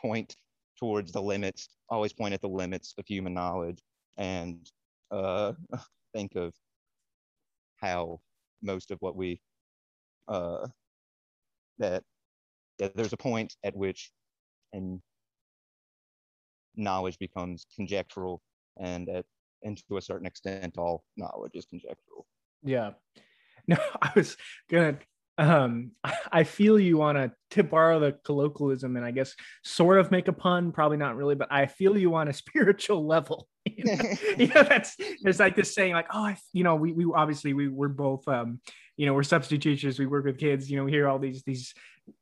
[0.00, 0.36] point
[0.78, 3.82] towards the limits, always point at the limits of human knowledge
[4.16, 4.70] and
[5.10, 5.52] uh,
[6.14, 6.52] think of
[7.76, 8.20] how
[8.62, 9.40] most of what we,
[10.28, 10.66] uh,
[11.78, 12.02] that,
[12.78, 14.12] that there's a point at which
[14.72, 15.00] and
[16.76, 18.42] knowledge becomes conjectural
[18.78, 19.24] and at,
[19.62, 22.26] and to a certain extent, all knowledge is conjectural.
[22.62, 22.92] Yeah.
[23.66, 24.36] No, I was
[24.70, 24.98] gonna
[25.38, 25.90] um
[26.32, 30.28] i feel you want to to borrow the colloquialism and i guess sort of make
[30.28, 34.02] a pun probably not really but i feel you on a spiritual level you know,
[34.38, 37.54] you know that's there's like this saying like oh I, you know we, we obviously
[37.54, 38.60] we we're both um
[38.96, 41.42] you know we're substitute teachers we work with kids you know we hear all these
[41.44, 41.74] these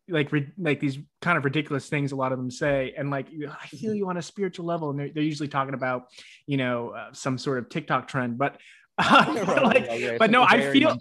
[0.08, 3.26] like like these kind of ridiculous things a lot of them say and like
[3.60, 6.06] i feel you on a spiritual level and they're, they're usually talking about
[6.46, 8.56] you know uh, some sort of tiktok trend but
[8.98, 10.96] uh, right, like, but no i feel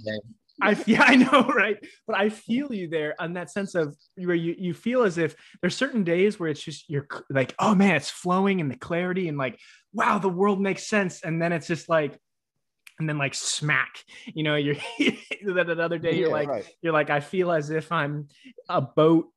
[0.64, 1.78] I yeah, I know, right?
[2.08, 5.36] But I feel you there on that sense of where you you feel as if
[5.62, 9.28] there's certain days where it's just you're like, oh man, it's flowing and the clarity
[9.28, 9.60] and like,
[9.94, 11.22] wow, the world makes sense.
[11.24, 12.18] And then it's just like,
[13.00, 16.66] and then like smack, you know, you're that another day, you're like, right.
[16.82, 18.28] you're like, I feel as if I'm
[18.70, 19.30] a boat,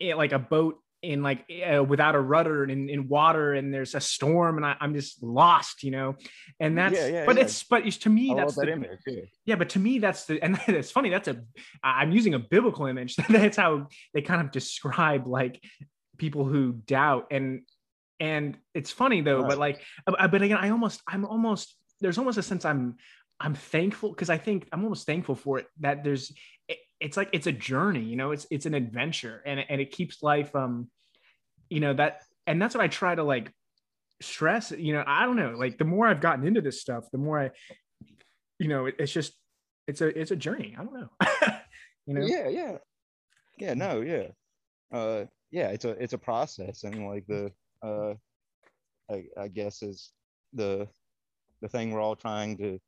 [0.00, 3.72] eh, like a boat in like uh, without a rudder and in, in water and
[3.72, 6.16] there's a storm and I, am just lost, you know,
[6.58, 7.42] and that's yeah, yeah, but yeah.
[7.42, 8.98] it's but it's to me I that's the, that image,
[9.44, 9.54] yeah.
[9.54, 11.40] but to me that's the and it's funny that's a
[11.82, 15.62] I'm using a biblical image that's how they kind of describe like
[16.18, 17.62] people who doubt and
[18.18, 19.48] and it's funny though right.
[19.50, 22.96] but like uh, but again I almost I'm almost there's almost a sense I'm
[23.38, 26.32] I'm thankful because I think I'm almost thankful for it that there's
[27.00, 30.22] it's like it's a journey you know it's it's an adventure and and it keeps
[30.22, 30.88] life um
[31.70, 33.52] you know that and that's what i try to like
[34.22, 37.18] stress you know i don't know like the more i've gotten into this stuff the
[37.18, 37.50] more i
[38.58, 39.34] you know it, it's just
[39.86, 40.76] it's a it's a journey.
[40.78, 41.08] I don't know.
[42.08, 42.24] You know?
[42.24, 42.76] Yeah yeah.
[43.58, 44.28] Yeah no yeah.
[44.92, 47.50] Uh yeah it's a it's a process and like the
[47.82, 48.14] uh
[49.10, 50.12] I, I guess is
[50.52, 50.86] the
[51.62, 52.78] the thing we're all trying to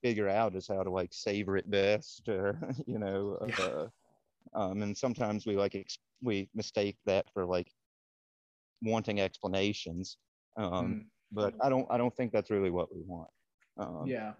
[0.00, 3.64] figure out is how to like savor it best or you know yeah.
[3.64, 3.88] uh,
[4.54, 7.70] um, and sometimes we like ex- we mistake that for like
[8.82, 10.18] wanting explanations
[10.56, 11.04] um, mm.
[11.32, 13.28] but i don't i don't think that's really what we want
[13.78, 14.32] um, yeah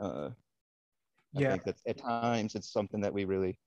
[0.00, 0.30] uh,
[1.36, 1.50] I yeah.
[1.50, 3.58] think that at times it's something that we really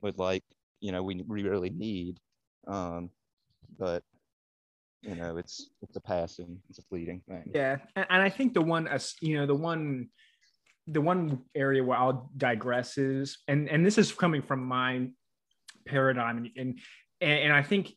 [0.00, 0.44] would like
[0.80, 2.18] you know we, we really need
[2.68, 3.10] um,
[3.78, 4.02] but
[5.02, 8.54] you know it's it's a passing it's a fleeting thing yeah and, and i think
[8.54, 8.88] the one
[9.20, 10.08] you know the one
[10.86, 15.08] the one area where I'll digress is, and and this is coming from my
[15.86, 16.80] paradigm, and and
[17.20, 17.92] and I think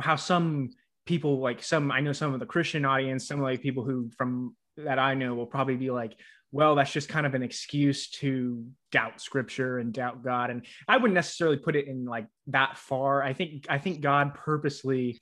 [0.00, 0.70] how some
[1.06, 4.56] people like some I know some of the Christian audience, some like people who from
[4.76, 6.14] that I know will probably be like,
[6.50, 10.50] well, that's just kind of an excuse to doubt scripture and doubt God.
[10.50, 13.22] And I wouldn't necessarily put it in like that far.
[13.22, 15.20] I think I think God purposely,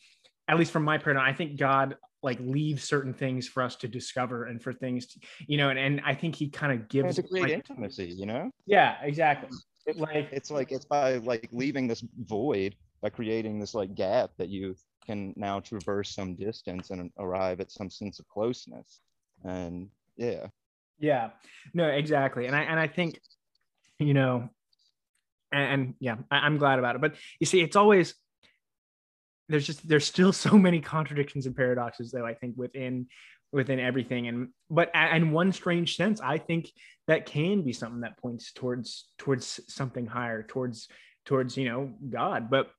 [0.49, 3.89] at least from my paradigm, I think God like leaves certain things for us to
[3.89, 7.19] discover and for things to, you know and, and i think he kind of gives
[7.19, 9.49] it's a great like, intimacy you know yeah exactly
[9.87, 14.31] it, like it's like it's by like leaving this void by creating this like gap
[14.39, 14.75] that you
[15.07, 19.01] can now traverse some distance and arrive at some sense of closeness.
[19.45, 20.49] And yeah.
[20.99, 21.31] Yeah.
[21.73, 22.47] No exactly.
[22.47, 23.21] And i and i think
[23.99, 24.49] you know
[25.53, 27.01] and, and yeah I, i'm glad about it.
[27.01, 28.15] But you see it's always
[29.49, 33.07] there's just there's still so many contradictions and paradoxes though i think within
[33.53, 34.29] within everything.
[34.29, 36.71] And but in one strange sense i think
[37.09, 40.89] that can be something that points towards towards something higher towards
[41.25, 42.51] towards you know god.
[42.51, 42.71] But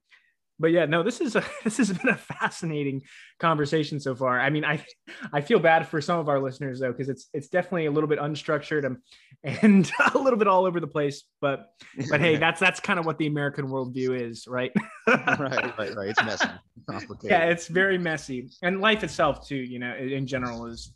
[0.62, 3.01] but yeah, no, this is a this has been a fascinating
[3.39, 4.39] conversation so far.
[4.39, 4.86] I mean, I
[5.34, 8.07] I feel bad for some of our listeners though, because it's it's definitely a little
[8.07, 8.97] bit unstructured and
[9.64, 11.24] and a little bit all over the place.
[11.41, 11.74] But
[12.09, 14.72] but hey, that's that's kind of what the American worldview is, right?
[15.07, 16.09] right, right, right.
[16.09, 16.47] It's messy,
[16.89, 17.32] complicated.
[17.32, 19.55] Yeah, it's very messy, and life itself too.
[19.55, 20.93] You know, in general is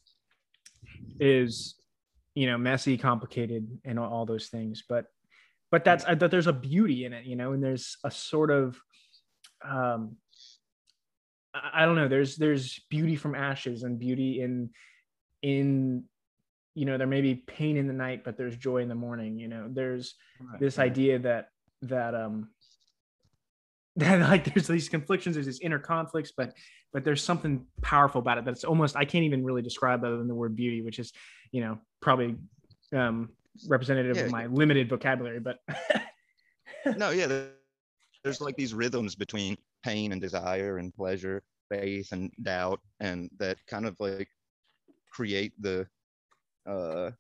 [1.20, 1.76] is
[2.36, 4.84] you know messy, complicated, and all those things.
[4.88, 5.06] But
[5.72, 8.52] but that's uh, that there's a beauty in it, you know, and there's a sort
[8.52, 8.80] of
[9.68, 10.18] um
[11.74, 12.08] I don't know.
[12.08, 14.70] There's there's beauty from ashes and beauty in
[15.42, 16.04] in
[16.74, 19.40] you know there may be pain in the night, but there's joy in the morning.
[19.40, 21.50] You know, there's right, this idea that
[21.84, 22.50] that um
[23.96, 26.54] that like there's these conflictions, there's these inner conflicts, but
[26.92, 30.28] but there's something powerful about it that's almost I can't even really describe other than
[30.28, 31.14] the word beauty, which is
[31.52, 32.36] you know probably
[32.94, 33.30] um
[33.70, 34.24] representative yeah.
[34.24, 35.60] of my limited vocabulary, but
[36.98, 37.28] no, yeah
[38.26, 43.58] there's like these rhythms between pain and desire and pleasure, faith and doubt, and that
[43.68, 44.28] kind of like
[45.14, 45.86] create the
[46.68, 47.12] uh,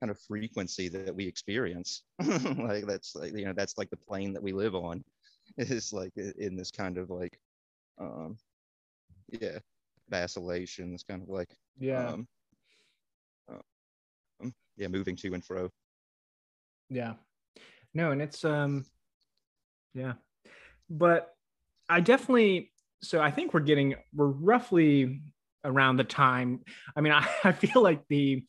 [0.00, 2.04] kind of frequency that we experience.
[2.24, 5.04] like that's like you know that's like the plane that we live on.
[5.58, 7.38] Is like in this kind of like
[8.00, 8.38] um
[9.28, 9.58] yeah
[10.08, 10.94] vacillation.
[10.94, 12.28] It's kind of like yeah um,
[14.40, 15.68] um, yeah moving to and fro.
[16.88, 17.14] Yeah.
[17.92, 18.86] No, and it's um
[19.92, 20.14] yeah
[20.90, 21.34] but
[21.88, 22.72] I definitely
[23.02, 25.20] so I think we're getting we're roughly
[25.64, 26.60] around the time.
[26.96, 28.44] I mean, I, I feel like the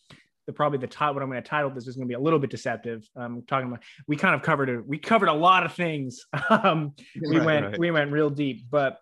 [0.47, 2.19] the probably the title what I'm going to title this is going to be a
[2.19, 3.07] little bit deceptive.
[3.15, 4.87] Um, talking about we kind of covered it.
[4.87, 6.25] We covered a lot of things.
[6.49, 7.79] um, we right, went right.
[7.79, 8.97] we went real deep, but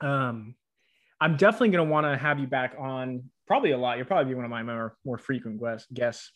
[0.00, 0.54] um,
[1.20, 3.98] I'm definitely going to want to have you back on probably a lot.
[3.98, 5.62] You'll probably be one of my more more frequent
[5.92, 6.32] guests.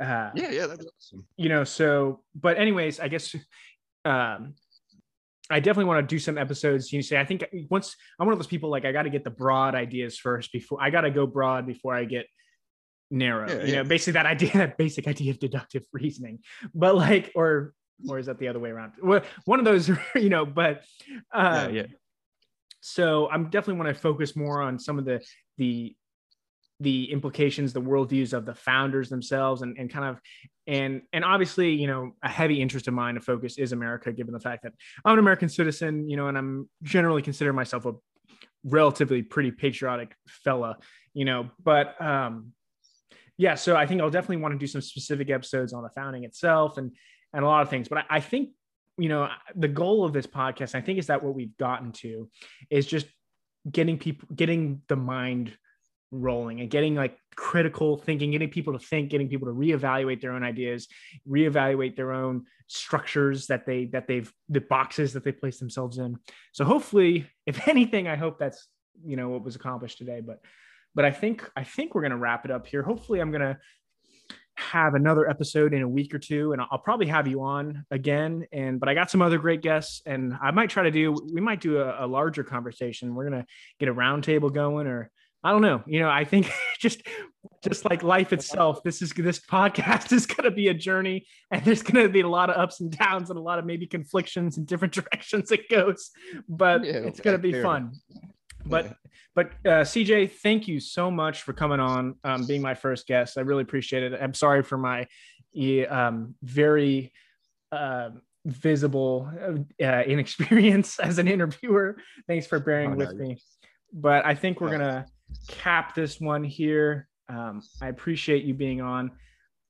[0.00, 1.26] Uh, yeah, yeah, that's awesome.
[1.36, 3.34] You know, so but anyways, I guess
[4.04, 4.54] um,
[5.50, 6.92] I definitely want to do some episodes.
[6.92, 9.24] You say, I think once I'm one of those people like I got to get
[9.24, 12.26] the broad ideas first before I got to go broad before I get
[13.10, 13.48] narrow.
[13.48, 13.82] Yeah, you know, yeah.
[13.82, 16.40] basically that idea, that basic idea of deductive reasoning.
[16.74, 17.74] But like, or
[18.08, 18.92] or is that the other way around?
[19.02, 20.46] Well, one of those, you know.
[20.46, 21.86] But yeah, um, yeah.
[22.80, 25.20] so I'm definitely want to focus more on some of the
[25.58, 25.94] the
[26.80, 30.20] the implications, the worldviews of the founders themselves, and and kind of
[30.66, 34.32] and and obviously, you know, a heavy interest of mine to focus is America, given
[34.32, 34.72] the fact that
[35.04, 37.92] I'm an American citizen, you know, and I'm generally consider myself a
[38.64, 40.76] relatively pretty patriotic fella,
[41.14, 42.52] you know, but um
[43.40, 46.24] yeah, so I think I'll definitely want to do some specific episodes on the founding
[46.24, 46.92] itself and
[47.32, 47.88] and a lot of things.
[47.88, 48.50] But I, I think
[48.98, 52.28] you know the goal of this podcast, I think, is that what we've gotten to
[52.68, 53.06] is just
[53.70, 55.56] getting people, getting the mind
[56.10, 60.32] rolling and getting like critical thinking, getting people to think, getting people to reevaluate their
[60.32, 60.88] own ideas,
[61.28, 66.18] reevaluate their own structures that they that they've the boxes that they place themselves in.
[66.52, 68.66] So hopefully, if anything, I hope that's
[69.04, 70.20] you know what was accomplished today.
[70.20, 70.40] But
[70.94, 72.82] but I think I think we're gonna wrap it up here.
[72.82, 73.58] Hopefully, I'm gonna
[74.56, 78.46] have another episode in a week or two and I'll probably have you on again
[78.52, 81.40] and but I got some other great guests and I might try to do we
[81.40, 83.46] might do a, a larger conversation we're going to
[83.78, 85.10] get a roundtable going or
[85.42, 87.02] I don't know you know I think just
[87.64, 91.64] just like life itself this is this podcast is going to be a journey and
[91.64, 93.86] there's going to be a lot of ups and downs and a lot of maybe
[93.86, 96.10] conflictions in different directions it goes
[96.48, 97.92] but Yeah, it's going to be fun
[98.66, 98.94] but
[99.34, 103.38] but uh, CJ, thank you so much for coming on, um, being my first guest.
[103.38, 104.18] I really appreciate it.
[104.20, 105.06] I'm sorry for my
[105.88, 107.12] um, very
[107.72, 108.10] uh,
[108.44, 109.30] visible
[109.82, 111.96] uh, inexperience as an interviewer.
[112.26, 113.38] Thanks for bearing Oh, no, with me.
[113.92, 115.06] But I think we're gonna
[115.48, 117.08] cap this one here.
[117.28, 119.12] Um, I appreciate you being on.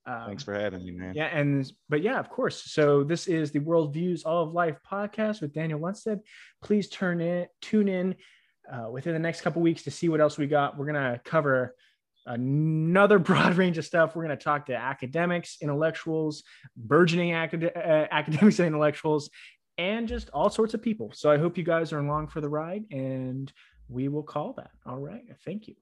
[0.07, 1.15] Um, Thanks for having me, man.
[1.15, 2.65] yeah, and but yeah, of course.
[2.73, 6.21] So this is the World Views All of Life podcast with Daniel Lundstedt.
[6.63, 8.15] Please turn in, tune in
[8.73, 10.79] uh, within the next couple weeks to see what else we got.
[10.79, 11.75] We're gonna cover
[12.27, 14.17] another broad range of stuff.
[14.17, 16.45] We're gonna talk to academics, intellectuals,
[16.77, 19.29] burgeoning acad- uh, academics and intellectuals,
[19.77, 21.13] and just all sorts of people.
[21.15, 23.53] So I hope you guys are along for the ride, and
[23.91, 24.71] we will call that.
[24.87, 25.25] All right.
[25.45, 25.75] Thank you.